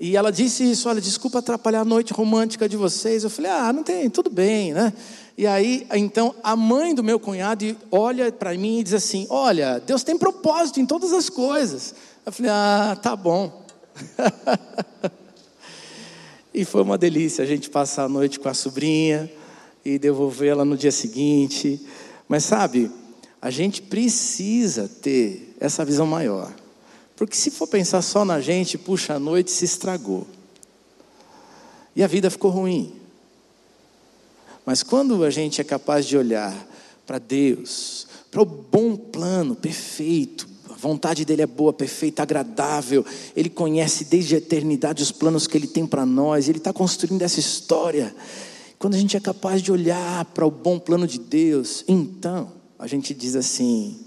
[0.00, 3.24] E ela disse isso, olha, desculpa atrapalhar a noite romântica de vocês.
[3.24, 4.92] Eu falei, ah, não tem, tudo bem, né?
[5.38, 9.78] E aí, então, a mãe do meu cunhado olha para mim e diz assim: Olha,
[9.78, 11.94] Deus tem propósito em todas as coisas.
[12.26, 13.64] Eu falei, ah, tá bom.
[16.52, 19.30] E foi uma delícia a gente passar a noite com a sobrinha
[19.84, 21.80] e devolvê-la no dia seguinte.
[22.26, 22.90] Mas sabe,
[23.40, 26.52] a gente precisa ter essa visão maior.
[27.14, 30.26] Porque se for pensar só na gente, puxa, a noite se estragou.
[31.94, 32.97] E a vida ficou ruim.
[34.68, 36.54] Mas quando a gente é capaz de olhar
[37.06, 43.02] para Deus, para o bom plano perfeito, vontade dele é boa, perfeita, agradável.
[43.34, 46.50] Ele conhece desde a eternidade os planos que ele tem para nós.
[46.50, 48.14] Ele está construindo essa história.
[48.78, 52.86] Quando a gente é capaz de olhar para o bom plano de Deus, então a
[52.86, 53.98] gente diz assim: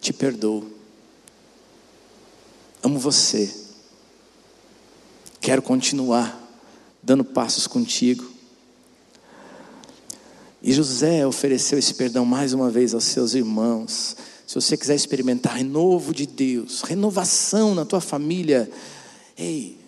[0.00, 0.64] Te perdoo.
[2.82, 3.54] Amo você.
[5.38, 6.42] Quero continuar
[7.02, 8.35] dando passos contigo.
[10.66, 14.16] E José ofereceu esse perdão mais uma vez aos seus irmãos.
[14.44, 18.68] Se você quiser experimentar renovo de Deus, renovação na tua família,
[19.38, 19.78] ei,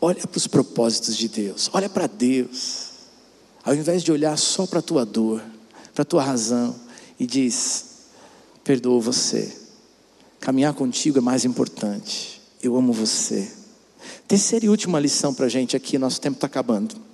[0.00, 2.88] olha para os propósitos de Deus, olha para Deus,
[3.62, 5.40] ao invés de olhar só para a tua dor,
[5.94, 6.74] para a tua razão,
[7.18, 7.84] e diz:
[8.64, 9.56] perdoo você.
[10.40, 12.42] Caminhar contigo é mais importante.
[12.60, 13.48] Eu amo você.
[14.26, 17.13] Terceira e última lição para a gente aqui, nosso tempo está acabando.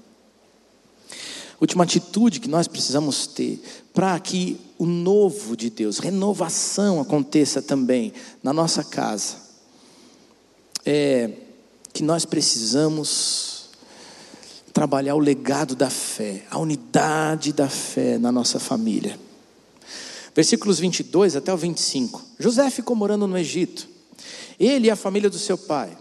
[1.60, 3.60] Última atitude que nós precisamos ter
[3.92, 9.36] para que o novo de Deus, renovação aconteça também na nossa casa,
[10.86, 11.30] é
[11.92, 13.68] que nós precisamos
[14.72, 19.18] trabalhar o legado da fé, a unidade da fé na nossa família.
[20.34, 22.24] Versículos 22 até o 25.
[22.38, 23.86] José ficou morando no Egito,
[24.58, 25.94] ele e a família do seu pai.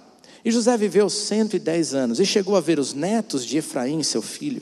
[0.46, 4.62] E José viveu 110 anos e chegou a ver os netos de Efraim, seu filho.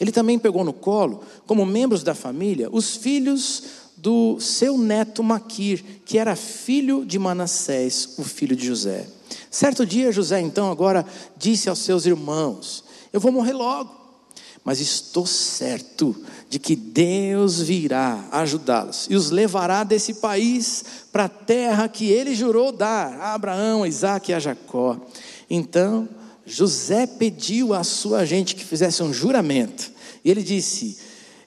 [0.00, 3.62] Ele também pegou no colo, como membros da família, os filhos
[3.98, 9.06] do seu neto Maquir, que era filho de Manassés, o filho de José.
[9.50, 11.04] Certo dia, José então agora
[11.36, 12.82] disse aos seus irmãos:
[13.12, 13.94] Eu vou morrer logo,
[14.64, 16.16] mas estou certo
[16.48, 22.34] de que Deus virá ajudá-los e os levará desse país para a terra que ele
[22.34, 24.96] jurou dar a Abraão, a Isaac e a Jacó.
[25.48, 26.08] Então,
[26.46, 29.90] José pediu à sua gente que fizesse um juramento,
[30.24, 30.98] e ele disse: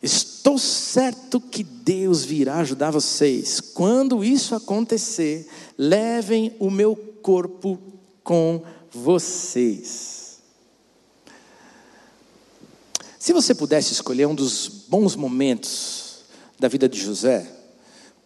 [0.01, 3.59] Estou certo que Deus virá ajudar vocês.
[3.59, 7.79] Quando isso acontecer, levem o meu corpo
[8.23, 10.39] com vocês.
[13.17, 16.23] Se você pudesse escolher um dos bons momentos
[16.59, 17.49] da vida de José,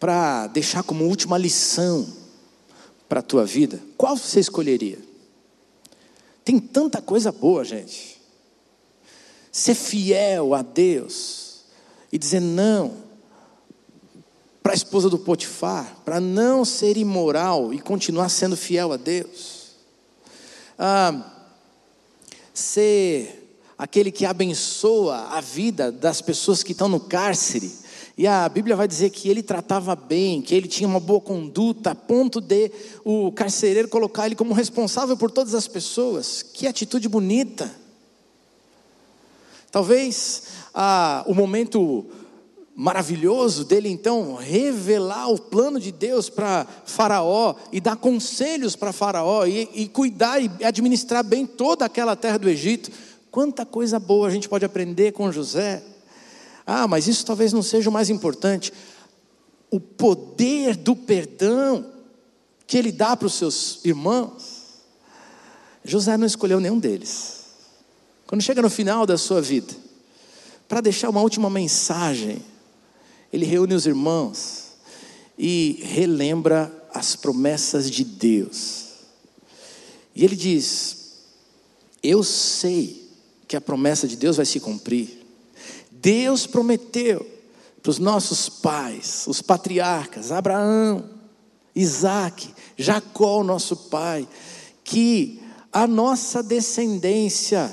[0.00, 2.06] para deixar como última lição
[3.08, 5.07] para a tua vida, qual você escolheria?
[6.48, 8.18] Tem tanta coisa boa, gente.
[9.52, 11.64] Ser fiel a Deus
[12.10, 12.94] e dizer não
[14.62, 19.72] para a esposa do Potifar, para não ser imoral e continuar sendo fiel a Deus.
[20.78, 21.34] Ah,
[22.54, 27.70] ser aquele que abençoa a vida das pessoas que estão no cárcere.
[28.18, 31.92] E a Bíblia vai dizer que ele tratava bem, que ele tinha uma boa conduta,
[31.92, 32.68] a ponto de
[33.04, 36.42] o carcereiro colocar ele como responsável por todas as pessoas.
[36.42, 37.72] Que atitude bonita.
[39.70, 40.42] Talvez
[40.74, 42.04] ah, o momento
[42.74, 49.46] maravilhoso dele então revelar o plano de Deus para Faraó e dar conselhos para Faraó
[49.46, 52.90] e, e cuidar e administrar bem toda aquela terra do Egito
[53.30, 55.82] Quanta coisa boa a gente pode aprender com José.
[56.70, 58.74] Ah, mas isso talvez não seja o mais importante.
[59.70, 61.90] O poder do perdão
[62.66, 64.82] que ele dá para os seus irmãos.
[65.82, 67.46] José não escolheu nenhum deles.
[68.26, 69.74] Quando chega no final da sua vida,
[70.68, 72.44] para deixar uma última mensagem,
[73.32, 74.72] ele reúne os irmãos
[75.38, 78.88] e relembra as promessas de Deus.
[80.14, 81.14] E ele diz:
[82.02, 83.08] Eu sei
[83.48, 85.27] que a promessa de Deus vai se cumprir.
[86.00, 87.26] Deus prometeu
[87.82, 91.08] para os nossos pais, os patriarcas, Abraão,
[91.74, 94.28] Isaac, Jacó, nosso pai,
[94.84, 95.40] que
[95.72, 97.70] a nossa descendência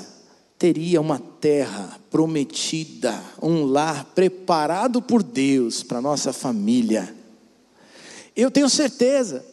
[0.58, 7.14] teria uma terra prometida, um lar preparado por Deus para nossa família.
[8.34, 9.44] Eu tenho certeza,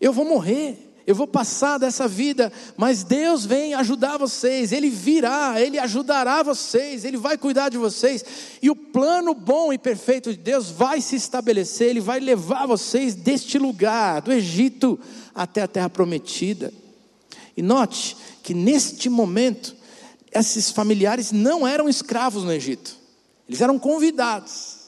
[0.00, 5.60] eu vou morrer, eu vou passar dessa vida, mas Deus vem ajudar vocês, Ele virá,
[5.60, 8.24] Ele ajudará vocês, Ele vai cuidar de vocês,
[8.62, 13.14] e o plano bom e perfeito de Deus vai se estabelecer, Ele vai levar vocês
[13.14, 14.98] deste lugar, do Egito,
[15.34, 16.72] até a terra prometida.
[17.54, 19.76] E note que neste momento,
[20.32, 22.96] esses familiares não eram escravos no Egito,
[23.46, 24.78] eles eram convidados,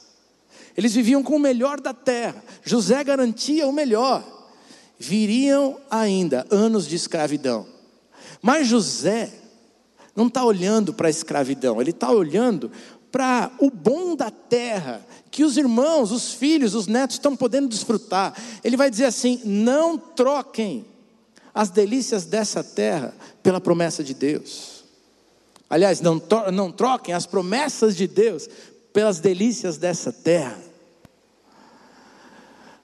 [0.75, 4.36] eles viviam com o melhor da terra, José garantia o melhor
[4.97, 7.65] viriam ainda anos de escravidão.
[8.41, 9.31] Mas José
[10.15, 12.71] não está olhando para a escravidão, ele está olhando
[13.11, 18.33] para o bom da terra, que os irmãos, os filhos, os netos estão podendo desfrutar.
[18.63, 20.85] Ele vai dizer assim: não troquem
[21.53, 24.83] as delícias dessa terra pela promessa de Deus.
[25.69, 26.21] Aliás, não,
[26.53, 28.47] não troquem as promessas de Deus
[28.93, 30.66] pelas delícias dessa terra.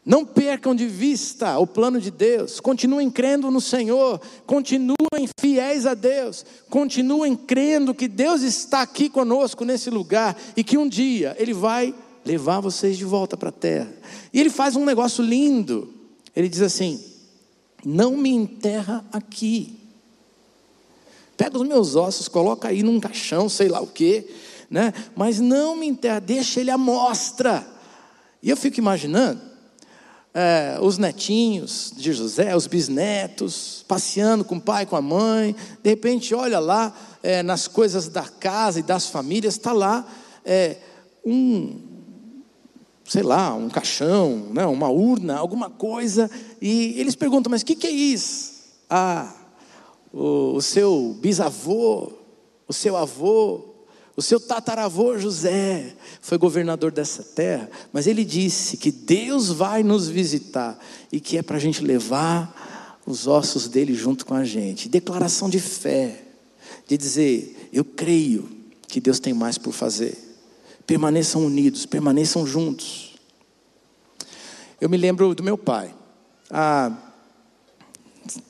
[0.05, 4.97] Não percam de vista o plano de Deus, continuem crendo no Senhor, continuem
[5.39, 10.89] fiéis a Deus, continuem crendo que Deus está aqui conosco nesse lugar e que um
[10.89, 11.95] dia Ele vai
[12.25, 13.93] levar vocês de volta para a terra.
[14.33, 15.93] E Ele faz um negócio lindo,
[16.35, 17.01] Ele diz assim:
[17.85, 19.79] Não me enterra aqui,
[21.37, 24.27] pega os meus ossos, coloca aí num caixão, sei lá o que,
[24.69, 24.93] né?
[25.15, 27.65] mas não me enterra, deixa Ele à mostra.
[28.41, 29.52] E eu fico imaginando,
[30.33, 35.55] é, os netinhos de José, os bisnetos, passeando com o pai, com a mãe.
[35.83, 40.05] De repente, olha lá é, nas coisas da casa e das famílias, está lá
[40.43, 40.77] é,
[41.23, 41.93] um
[43.05, 46.31] sei lá, um caixão, né, uma urna, alguma coisa,
[46.61, 48.53] e eles perguntam: mas o que, que é isso?
[48.89, 49.31] Ah,
[50.11, 52.11] o, o seu bisavô,
[52.67, 53.72] o seu avô,
[54.15, 60.07] o seu tataravô José foi governador dessa terra, mas ele disse que Deus vai nos
[60.07, 60.77] visitar
[61.11, 64.87] e que é para a gente levar os ossos dele junto com a gente.
[64.87, 66.23] Declaração de fé,
[66.87, 68.49] de dizer: Eu creio
[68.87, 70.15] que Deus tem mais por fazer.
[70.85, 73.15] Permaneçam unidos, permaneçam juntos.
[74.79, 75.95] Eu me lembro do meu pai,
[76.51, 76.91] há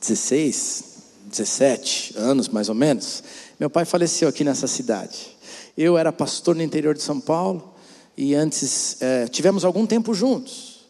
[0.00, 0.84] 16,
[1.30, 3.22] 17 anos mais ou menos.
[3.58, 5.33] Meu pai faleceu aqui nessa cidade.
[5.76, 7.74] Eu era pastor no interior de São Paulo
[8.16, 10.86] e antes é, tivemos algum tempo juntos.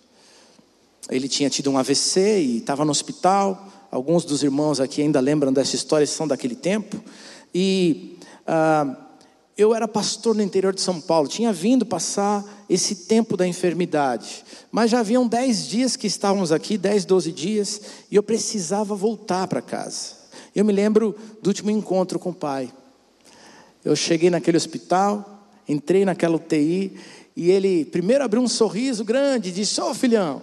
[1.09, 3.68] Ele tinha tido um AVC e estava no hospital.
[3.91, 7.03] Alguns dos irmãos aqui ainda lembram dessa história, são daquele tempo.
[7.55, 8.97] E ah,
[9.57, 14.45] eu era pastor no interior de São Paulo, tinha vindo passar esse tempo da enfermidade,
[14.72, 17.80] mas já haviam 10 dias que estávamos aqui, 10, 12 dias,
[18.11, 20.24] e eu precisava voltar para casa.
[20.55, 22.72] Eu me lembro do último encontro com o pai.
[23.85, 26.99] Eu cheguei naquele hospital, entrei naquela UTI,
[27.37, 30.43] e ele primeiro abriu um sorriso grande e disse: Ô oh, filhão.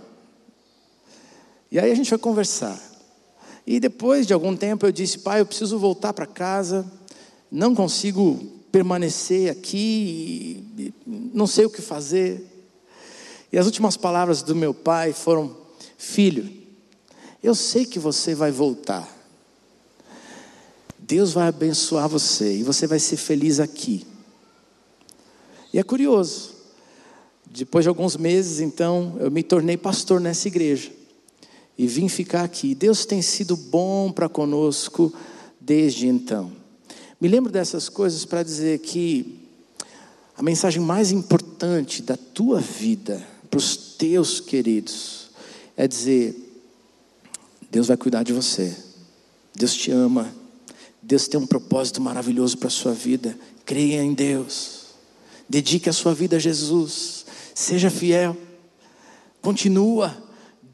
[1.72, 2.80] E aí a gente foi conversar.
[3.66, 6.86] E depois de algum tempo eu disse: Pai, eu preciso voltar para casa,
[7.52, 8.38] não consigo
[8.72, 12.46] permanecer aqui, não sei o que fazer.
[13.52, 15.56] E as últimas palavras do meu pai foram:
[15.98, 16.52] Filho,
[17.42, 19.21] eu sei que você vai voltar.
[21.02, 24.06] Deus vai abençoar você e você vai ser feliz aqui.
[25.74, 26.52] E é curioso,
[27.50, 30.92] depois de alguns meses, então, eu me tornei pastor nessa igreja
[31.78, 32.76] e vim ficar aqui.
[32.76, 35.12] Deus tem sido bom para conosco
[35.60, 36.52] desde então.
[37.20, 39.40] Me lembro dessas coisas para dizer que
[40.38, 45.30] a mensagem mais importante da tua vida para os teus queridos
[45.76, 46.36] é dizer:
[47.70, 48.76] Deus vai cuidar de você,
[49.56, 50.34] Deus te ama,
[51.12, 53.38] Deus tem um propósito maravilhoso para a sua vida.
[53.66, 54.96] Creia em Deus.
[55.50, 57.26] Dedique a sua vida a Jesus.
[57.54, 58.38] Seja fiel.
[59.42, 60.16] Continua.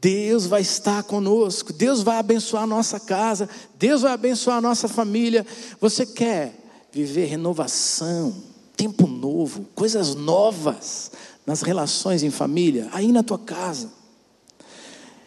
[0.00, 1.72] Deus vai estar conosco.
[1.72, 3.50] Deus vai abençoar a nossa casa.
[3.76, 5.44] Deus vai abençoar a nossa família.
[5.80, 6.54] Você quer
[6.92, 8.32] viver renovação,
[8.76, 11.10] tempo novo, coisas novas
[11.44, 13.90] nas relações em família, aí na tua casa.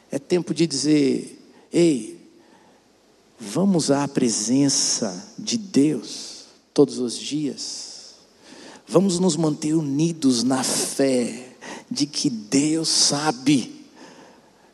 [0.09, 1.37] É tempo de dizer:
[1.69, 2.20] ei,
[3.43, 8.13] Vamos à presença de Deus todos os dias.
[8.87, 11.55] Vamos nos manter unidos na fé
[11.89, 13.83] de que Deus sabe,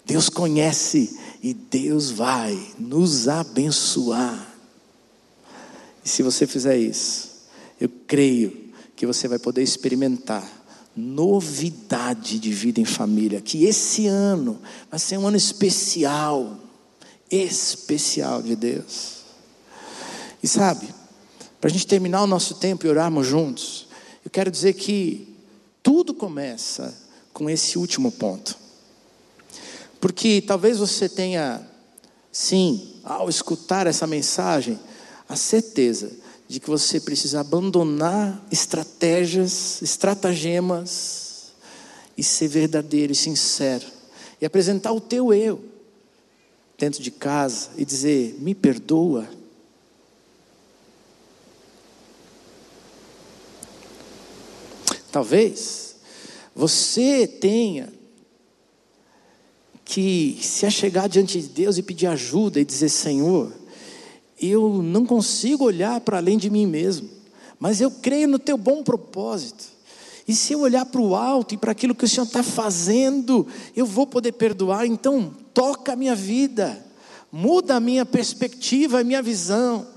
[0.06, 4.54] Deus conhece e Deus vai nos abençoar.
[6.04, 7.30] E se você fizer isso,
[7.80, 10.46] eu creio que você vai poder experimentar
[10.94, 14.60] novidade de vida em família, que esse ano
[14.92, 16.67] vai ser um ano especial
[17.30, 19.18] especial de Deus.
[20.42, 20.88] E sabe,
[21.60, 23.88] para a gente terminar o nosso tempo e orarmos juntos,
[24.24, 25.36] eu quero dizer que
[25.82, 26.94] tudo começa
[27.34, 28.58] com esse último ponto.
[30.00, 31.68] Porque talvez você tenha,
[32.32, 34.80] sim, ao escutar essa mensagem,
[35.28, 36.12] a certeza
[36.48, 41.52] de que você precisa abandonar estratégias, estratagemas
[42.18, 43.86] e ser verdadeiro e sincero
[44.42, 45.77] e apresentar o teu eu
[46.78, 49.28] dentro de casa e dizer: Me perdoa.
[55.12, 55.96] Talvez
[56.56, 57.92] você tenha
[59.84, 63.52] que se achegar diante de Deus e pedir ajuda e dizer: Senhor,
[64.40, 67.10] eu não consigo olhar para além de mim mesmo,
[67.60, 69.77] mas eu creio no teu bom propósito.
[70.28, 73.48] E se eu olhar para o alto e para aquilo que o Senhor está fazendo,
[73.76, 74.86] eu vou poder perdoar.
[74.86, 76.86] Então, toca a minha vida,
[77.32, 79.88] muda a minha perspectiva, a minha visão,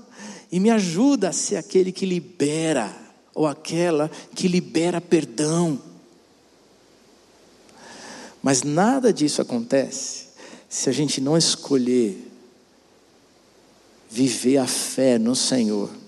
[0.49, 2.95] e me ajuda a ser aquele que libera,
[3.35, 5.81] ou aquela que libera perdão.
[8.41, 10.27] Mas nada disso acontece
[10.69, 12.31] se a gente não escolher
[14.09, 16.00] viver a fé no Senhor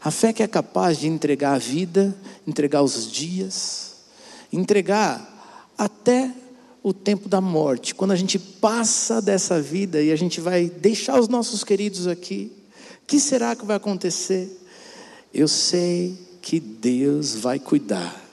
[0.00, 3.94] a fé que é capaz de entregar a vida, entregar os dias,
[4.52, 6.32] entregar até
[6.82, 7.94] o tempo da morte.
[7.94, 12.52] Quando a gente passa dessa vida e a gente vai deixar os nossos queridos aqui,
[13.02, 14.64] o que será que vai acontecer?
[15.34, 18.24] Eu sei que Deus vai cuidar.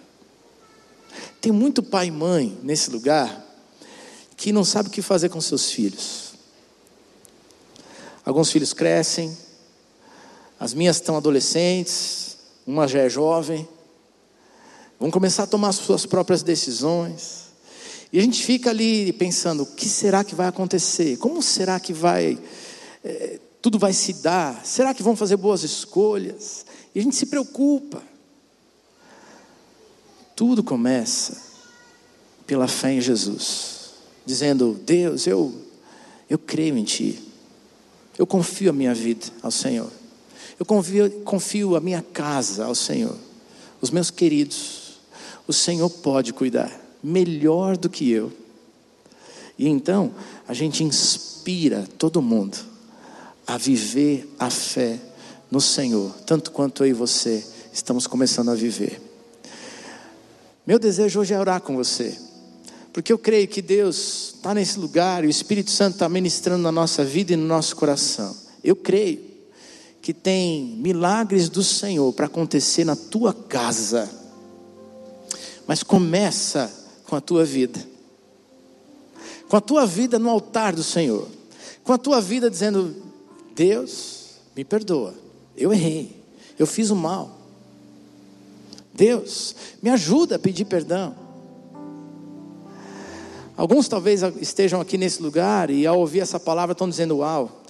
[1.41, 3.43] Tem muito pai e mãe nesse lugar
[4.37, 6.33] que não sabe o que fazer com seus filhos.
[8.25, 9.35] Alguns filhos crescem,
[10.59, 13.67] as minhas estão adolescentes, uma já é jovem,
[14.99, 17.45] vão começar a tomar suas próprias decisões.
[18.11, 21.17] E a gente fica ali pensando: o que será que vai acontecer?
[21.17, 22.39] Como será que vai.
[23.03, 24.65] É, tudo vai se dar?
[24.65, 26.65] Será que vão fazer boas escolhas?
[26.93, 28.01] E a gente se preocupa.
[30.35, 31.41] Tudo começa
[32.45, 33.91] pela fé em Jesus,
[34.25, 35.53] dizendo: Deus, eu,
[36.29, 37.21] eu creio em Ti,
[38.17, 39.91] eu confio a minha vida ao Senhor,
[40.59, 43.15] eu confio, confio a minha casa ao Senhor,
[43.81, 44.99] os meus queridos,
[45.47, 46.71] o Senhor pode cuidar
[47.03, 48.31] melhor do que eu.
[49.57, 50.13] E então
[50.47, 52.57] a gente inspira todo mundo
[53.45, 54.99] a viver a fé
[55.51, 58.99] no Senhor, tanto quanto eu e você estamos começando a viver.
[60.65, 62.17] Meu desejo hoje é orar com você,
[62.91, 66.71] porque eu creio que Deus está nesse lugar e o Espírito Santo está ministrando na
[66.71, 68.35] nossa vida e no nosso coração.
[68.63, 69.34] Eu creio
[70.05, 74.07] que tem milagres do Senhor para acontecer na tua casa,
[75.65, 76.71] mas começa
[77.07, 77.83] com a tua vida,
[79.49, 81.27] com a tua vida no altar do Senhor,
[81.83, 82.95] com a tua vida dizendo:
[83.55, 85.15] Deus, me perdoa,
[85.57, 86.15] eu errei,
[86.59, 87.39] eu fiz o mal.
[88.93, 91.15] Deus, me ajuda a pedir perdão.
[93.57, 97.64] Alguns talvez estejam aqui nesse lugar e ao ouvir essa palavra estão dizendo: Uau,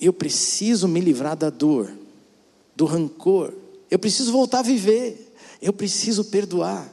[0.00, 1.90] eu preciso me livrar da dor,
[2.74, 3.52] do rancor,
[3.90, 6.88] eu preciso voltar a viver, eu preciso perdoar.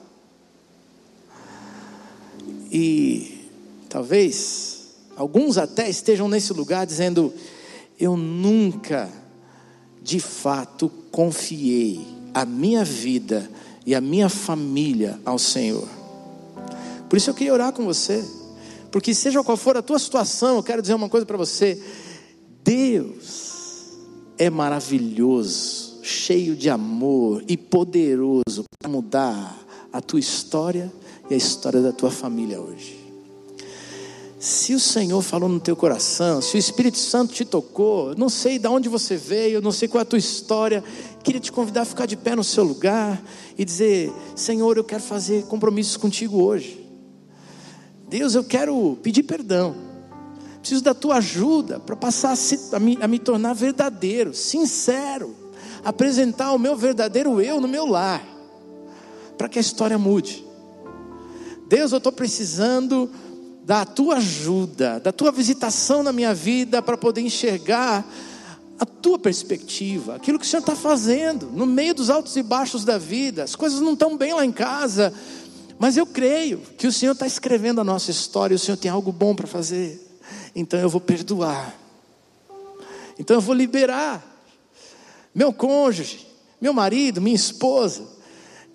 [2.72, 3.48] E
[3.88, 7.34] talvez alguns até estejam nesse lugar dizendo:
[8.00, 9.10] Eu nunca
[10.02, 13.50] de fato confiei a minha vida
[13.86, 15.88] e a minha família ao Senhor.
[17.10, 18.24] Por isso eu queria orar com você,
[18.92, 21.82] porque seja qual for a tua situação, eu quero dizer uma coisa para você:
[22.66, 23.92] Deus
[24.40, 29.56] é maravilhoso, cheio de amor e poderoso para mudar
[29.94, 30.92] a tua história
[31.30, 33.06] e a história da tua família hoje.
[34.40, 38.58] Se o Senhor falou no teu coração, se o Espírito Santo te tocou, não sei
[38.58, 40.84] de onde você veio, não sei qual é a tua história,
[41.24, 43.24] queria te convidar a ficar de pé no seu lugar
[43.56, 46.84] e dizer: Senhor, eu quero fazer compromissos contigo hoje.
[48.10, 49.85] Deus, eu quero pedir perdão.
[50.66, 55.36] Preciso da tua ajuda para passar a, se, a, me, a me tornar verdadeiro, sincero,
[55.84, 58.26] apresentar o meu verdadeiro eu no meu lar,
[59.38, 60.44] para que a história mude.
[61.68, 63.08] Deus, eu estou precisando
[63.64, 68.04] da tua ajuda, da tua visitação na minha vida para poder enxergar
[68.80, 72.84] a tua perspectiva, aquilo que o Senhor está fazendo no meio dos altos e baixos
[72.84, 73.44] da vida.
[73.44, 75.14] As coisas não estão bem lá em casa,
[75.78, 78.90] mas eu creio que o Senhor está escrevendo a nossa história e o Senhor tem
[78.90, 80.05] algo bom para fazer.
[80.56, 81.76] Então eu vou perdoar,
[83.20, 84.24] então eu vou liberar
[85.34, 86.26] meu cônjuge,
[86.62, 88.04] meu marido, minha esposa.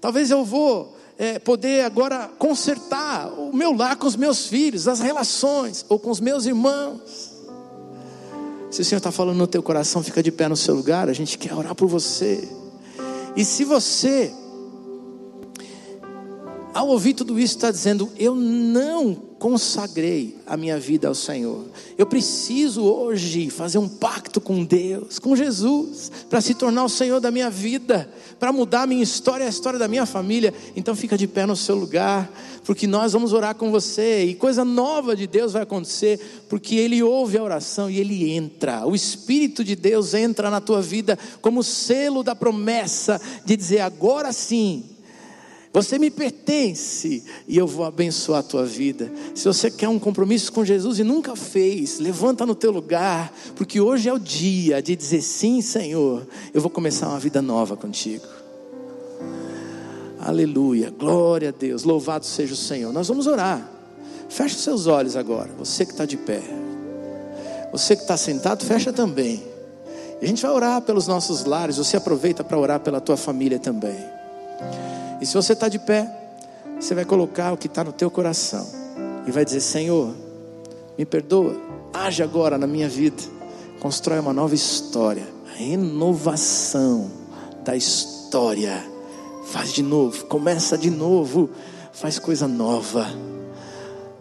[0.01, 5.01] Talvez eu vou é, poder agora consertar o meu lar com os meus filhos, as
[5.01, 7.31] relações, ou com os meus irmãos.
[8.71, 11.13] Se o Senhor está falando no teu coração, fica de pé no seu lugar, a
[11.13, 12.49] gente quer orar por você.
[13.37, 14.33] E se você,
[16.73, 21.65] ao ouvir tudo isso, está dizendo, eu não consagrei a minha vida ao Senhor.
[21.97, 27.21] Eu preciso hoje fazer um pacto com Deus, com Jesus, para se tornar o Senhor
[27.21, 28.09] da minha vida,
[28.39, 30.53] para mudar a minha história a história da minha família.
[30.77, 32.31] Então fica de pé no seu lugar,
[32.65, 37.03] porque nós vamos orar com você e coisa nova de Deus vai acontecer, porque Ele
[37.03, 38.87] ouve a oração e Ele entra.
[38.87, 44.33] O Espírito de Deus entra na tua vida como selo da promessa de dizer agora
[44.33, 44.85] sim
[45.73, 49.11] você me pertence e eu vou abençoar a tua vida.
[49.35, 53.81] Se você quer um compromisso com Jesus e nunca fez, levanta no teu lugar, porque
[53.81, 56.27] hoje é o dia de dizer sim, Senhor.
[56.53, 58.27] Eu vou começar uma vida nova contigo.
[60.19, 62.93] Aleluia, glória a Deus, louvado seja o Senhor.
[62.93, 63.71] Nós vamos orar.
[64.29, 66.43] Feche os seus olhos agora, você que está de pé.
[67.71, 69.41] Você que está sentado, fecha também.
[70.21, 71.77] a gente vai orar pelos nossos lares.
[71.77, 73.97] Você aproveita para orar pela tua família também.
[75.21, 76.11] E se você está de pé,
[76.79, 78.67] você vai colocar o que está no teu coração
[79.27, 80.15] e vai dizer: Senhor,
[80.97, 81.57] me perdoa,
[81.93, 83.23] age agora na minha vida,
[83.81, 87.11] constrói uma nova história, a renovação
[87.63, 88.83] da história.
[89.47, 91.51] Faz de novo, começa de novo,
[91.93, 93.07] faz coisa nova.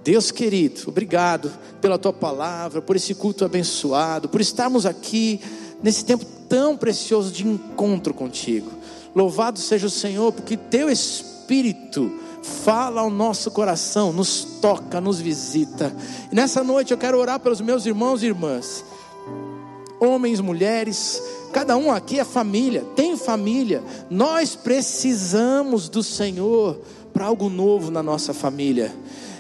[0.04, 5.40] Deus querido, obrigado pela tua palavra, por esse culto abençoado, por estarmos aqui
[5.84, 8.79] nesse tempo tão precioso de encontro contigo.
[9.16, 15.94] Louvado seja o Senhor, porque teu Espírito fala ao nosso coração, nos toca, nos visita.
[16.32, 18.84] E nessa noite eu quero orar pelos meus irmãos e irmãs,
[20.00, 23.84] homens, mulheres, Cada um aqui é família, tem família.
[24.10, 26.80] Nós precisamos do Senhor
[27.12, 28.94] para algo novo na nossa família.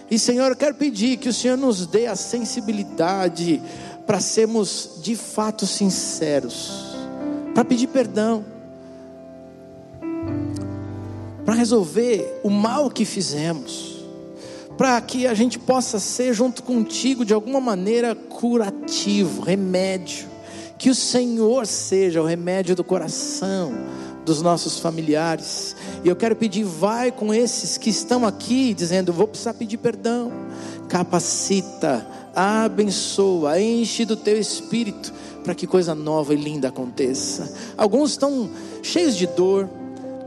[0.09, 3.61] E Senhor, eu quero pedir que o Senhor nos dê a sensibilidade
[4.07, 6.95] para sermos de fato sinceros,
[7.53, 8.43] para pedir perdão,
[11.49, 14.05] para resolver o mal que fizemos,
[14.77, 20.27] para que a gente possa ser junto contigo de alguma maneira curativo, remédio,
[20.77, 23.73] que o Senhor seja o remédio do coração
[24.23, 25.75] dos nossos familiares.
[26.03, 30.31] E eu quero pedir, vai com esses que estão aqui dizendo, vou precisar pedir perdão.
[30.87, 35.11] Capacita, abençoa, enche do teu espírito
[35.43, 37.51] para que coisa nova e linda aconteça.
[37.75, 38.51] Alguns estão
[38.83, 39.67] cheios de dor,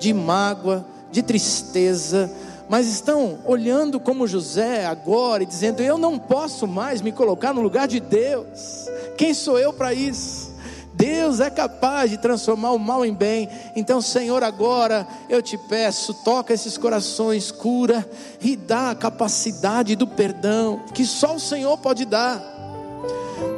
[0.01, 2.29] de mágoa, de tristeza,
[2.69, 7.61] mas estão olhando como José agora e dizendo: Eu não posso mais me colocar no
[7.61, 8.89] lugar de Deus.
[9.17, 10.51] Quem sou eu para isso?
[10.95, 13.49] Deus é capaz de transformar o mal em bem.
[13.75, 18.09] Então, Senhor, agora eu te peço, toca esses corações, cura
[18.41, 22.43] e dá a capacidade do perdão que só o Senhor pode dar.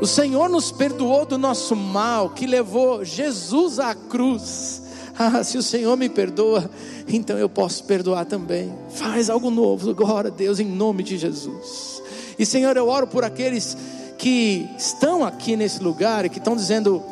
[0.01, 4.84] O Senhor nos perdoou do nosso mal, que levou Jesus à cruz.
[5.17, 6.69] Ah, se o Senhor me perdoa,
[7.07, 8.73] então eu posso perdoar também.
[8.91, 12.03] Faz algo novo agora, Deus, em nome de Jesus.
[12.39, 13.77] E Senhor, eu oro por aqueles
[14.19, 17.03] que estão aqui nesse lugar e que estão dizendo: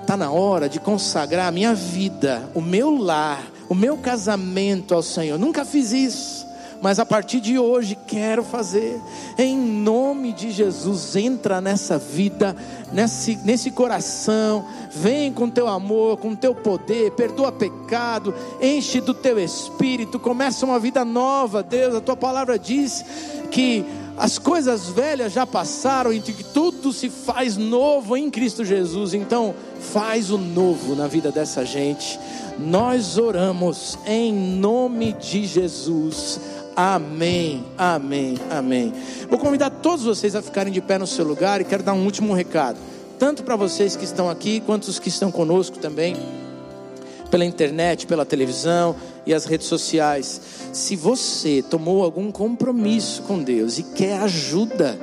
[0.00, 5.02] está na hora de consagrar a minha vida, o meu lar, o meu casamento ao
[5.02, 5.38] Senhor.
[5.38, 6.41] Nunca fiz isso,
[6.82, 9.00] mas a partir de hoje quero fazer.
[9.38, 12.56] Em nome de Jesus, entra nessa vida,
[12.92, 14.66] nesse, nesse coração.
[14.90, 20.80] Vem com teu amor, com teu poder, perdoa pecado, enche do teu espírito, começa uma
[20.80, 21.94] vida nova, Deus.
[21.94, 23.04] A tua palavra diz
[23.52, 29.14] que as coisas velhas já passaram e que tudo se faz novo em Cristo Jesus.
[29.14, 29.54] Então,
[29.92, 32.18] faz o novo na vida dessa gente.
[32.58, 36.40] Nós oramos em nome de Jesus.
[36.74, 38.92] Amém, amém, amém.
[39.28, 42.04] Vou convidar todos vocês a ficarem de pé no seu lugar e quero dar um
[42.04, 42.78] último recado,
[43.18, 46.16] tanto para vocês que estão aqui, quanto os que estão conosco também,
[47.30, 48.96] pela internet, pela televisão
[49.26, 50.40] e as redes sociais.
[50.72, 54.98] Se você tomou algum compromisso com Deus e quer ajuda,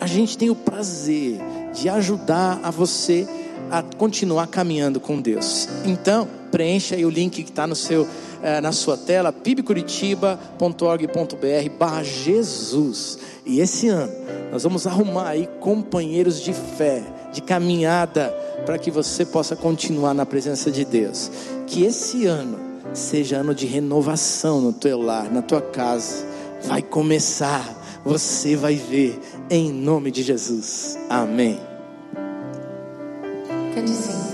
[0.00, 1.38] a gente tem o prazer
[1.74, 3.26] de ajudar a você
[3.70, 5.68] a continuar caminhando com Deus.
[5.84, 8.06] Então, preencha aí o link que está no seu
[8.42, 13.18] eh, na sua tela, pibcuritiba.org.br barra Jesus.
[13.46, 14.12] E esse ano
[14.52, 18.28] nós vamos arrumar aí companheiros de fé, de caminhada,
[18.66, 21.30] para que você possa continuar na presença de Deus.
[21.66, 22.58] Que esse ano
[22.92, 26.26] seja ano de renovação no teu lar, na tua casa.
[26.64, 30.98] Vai começar, você vai ver, em nome de Jesus.
[31.08, 31.58] Amém.
[33.74, 34.31] Cante assim.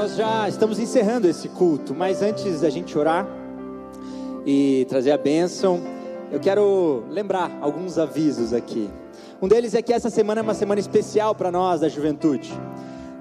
[0.00, 3.28] Nós já estamos encerrando esse culto, mas antes da gente orar
[4.46, 5.78] e trazer a bênção,
[6.32, 8.88] eu quero lembrar alguns avisos aqui.
[9.42, 12.50] Um deles é que essa semana é uma semana especial para nós da juventude.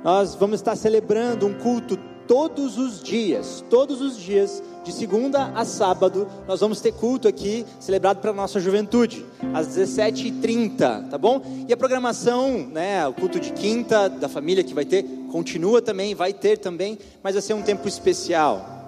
[0.06, 5.66] Nós vamos estar celebrando um culto todos os dias, todos os dias, de segunda a
[5.66, 11.42] sábado, nós vamos ter culto aqui, celebrado para a nossa juventude, às 17h30, tá bom?
[11.68, 16.14] E a programação, né, o culto de quinta, da família que vai ter, continua também,
[16.14, 18.80] vai ter também, mas vai ser um tempo especial.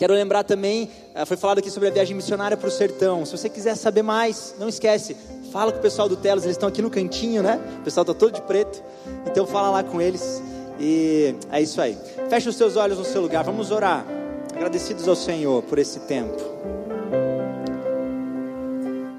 [0.00, 3.26] Quero lembrar também, eh, foi falado aqui sobre a viagem missionária para o sertão.
[3.26, 5.14] Se você quiser saber mais, não esquece,
[5.52, 7.60] fala com o pessoal do Telos, eles estão aqui no cantinho, né?
[7.80, 8.82] O pessoal está todo de preto,
[9.26, 10.42] então fala lá com eles.
[10.78, 11.98] E é isso aí.
[12.30, 14.06] Feche os seus olhos no seu lugar, vamos orar.
[14.54, 16.38] Agradecidos ao Senhor por esse tempo.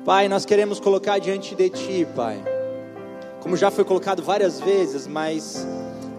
[0.03, 2.43] Pai, nós queremos colocar diante de Ti, Pai.
[3.39, 5.64] Como já foi colocado várias vezes, mas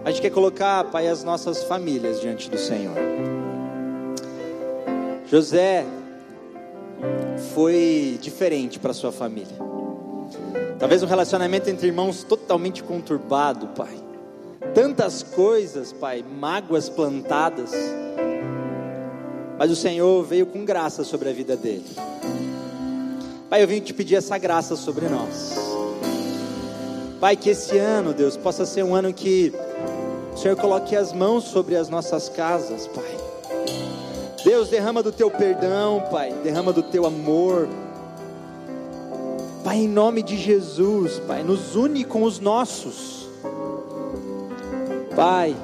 [0.05, 2.95] a gente quer colocar, Pai, as nossas famílias diante do Senhor.
[5.25, 5.85] José
[7.53, 9.57] foi diferente para sua família.
[10.77, 13.97] Talvez um relacionamento entre irmãos totalmente conturbado, Pai.
[14.73, 17.71] Tantas coisas, Pai, mágoas plantadas.
[19.57, 21.95] Mas o Senhor veio com graça sobre a vida dele.
[23.49, 25.55] Pai, eu vim te pedir essa graça sobre nós.
[27.21, 29.53] Pai, que esse ano, Deus, possa ser um ano que
[30.37, 33.17] Senhor coloque as mãos sobre as nossas casas, Pai.
[34.43, 37.67] Deus, derrama do teu perdão, Pai, derrama do teu amor.
[39.63, 43.29] Pai, em nome de Jesus, Pai, nos une com os nossos.
[45.15, 45.55] Pai,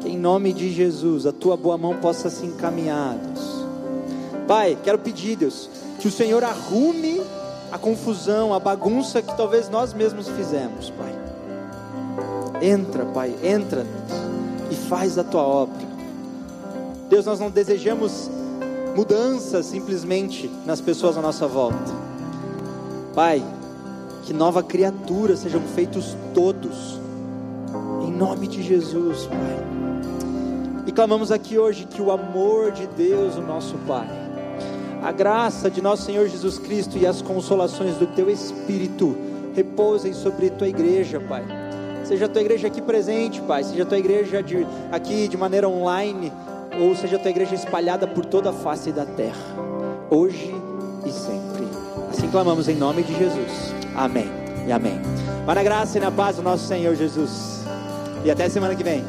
[0.00, 3.64] que em nome de Jesus a tua boa mão possa se encaminhar, Deus.
[4.48, 5.68] Pai, quero pedir, Deus,
[6.00, 7.20] que o Senhor arrume
[7.70, 11.17] a confusão, a bagunça que talvez nós mesmos fizemos, Pai.
[12.60, 13.86] Entra, Pai, entra
[14.70, 15.86] e faz a tua obra.
[17.08, 18.30] Deus, nós não desejamos
[18.94, 21.92] mudanças simplesmente nas pessoas à nossa volta.
[23.14, 23.42] Pai,
[24.24, 27.00] que nova criatura sejam feitos todos,
[28.02, 29.78] em nome de Jesus, Pai.
[30.86, 34.08] E clamamos aqui hoje que o amor de Deus, o nosso Pai,
[35.02, 39.16] a graça de nosso Senhor Jesus Cristo e as consolações do Teu Espírito
[39.54, 41.67] repousem sobre Tua igreja, Pai.
[42.08, 45.68] Seja a Tua igreja aqui presente, Pai, seja a Tua igreja de, aqui de maneira
[45.68, 46.32] online
[46.80, 49.36] ou seja a tua igreja espalhada por toda a face da terra,
[50.08, 50.54] hoje
[51.04, 51.66] e sempre.
[52.10, 53.74] Assim clamamos em nome de Jesus.
[53.94, 54.28] Amém
[54.66, 55.00] e amém.
[55.44, 57.64] Para a graça e na paz do nosso Senhor Jesus.
[58.24, 59.04] E até semana que vem.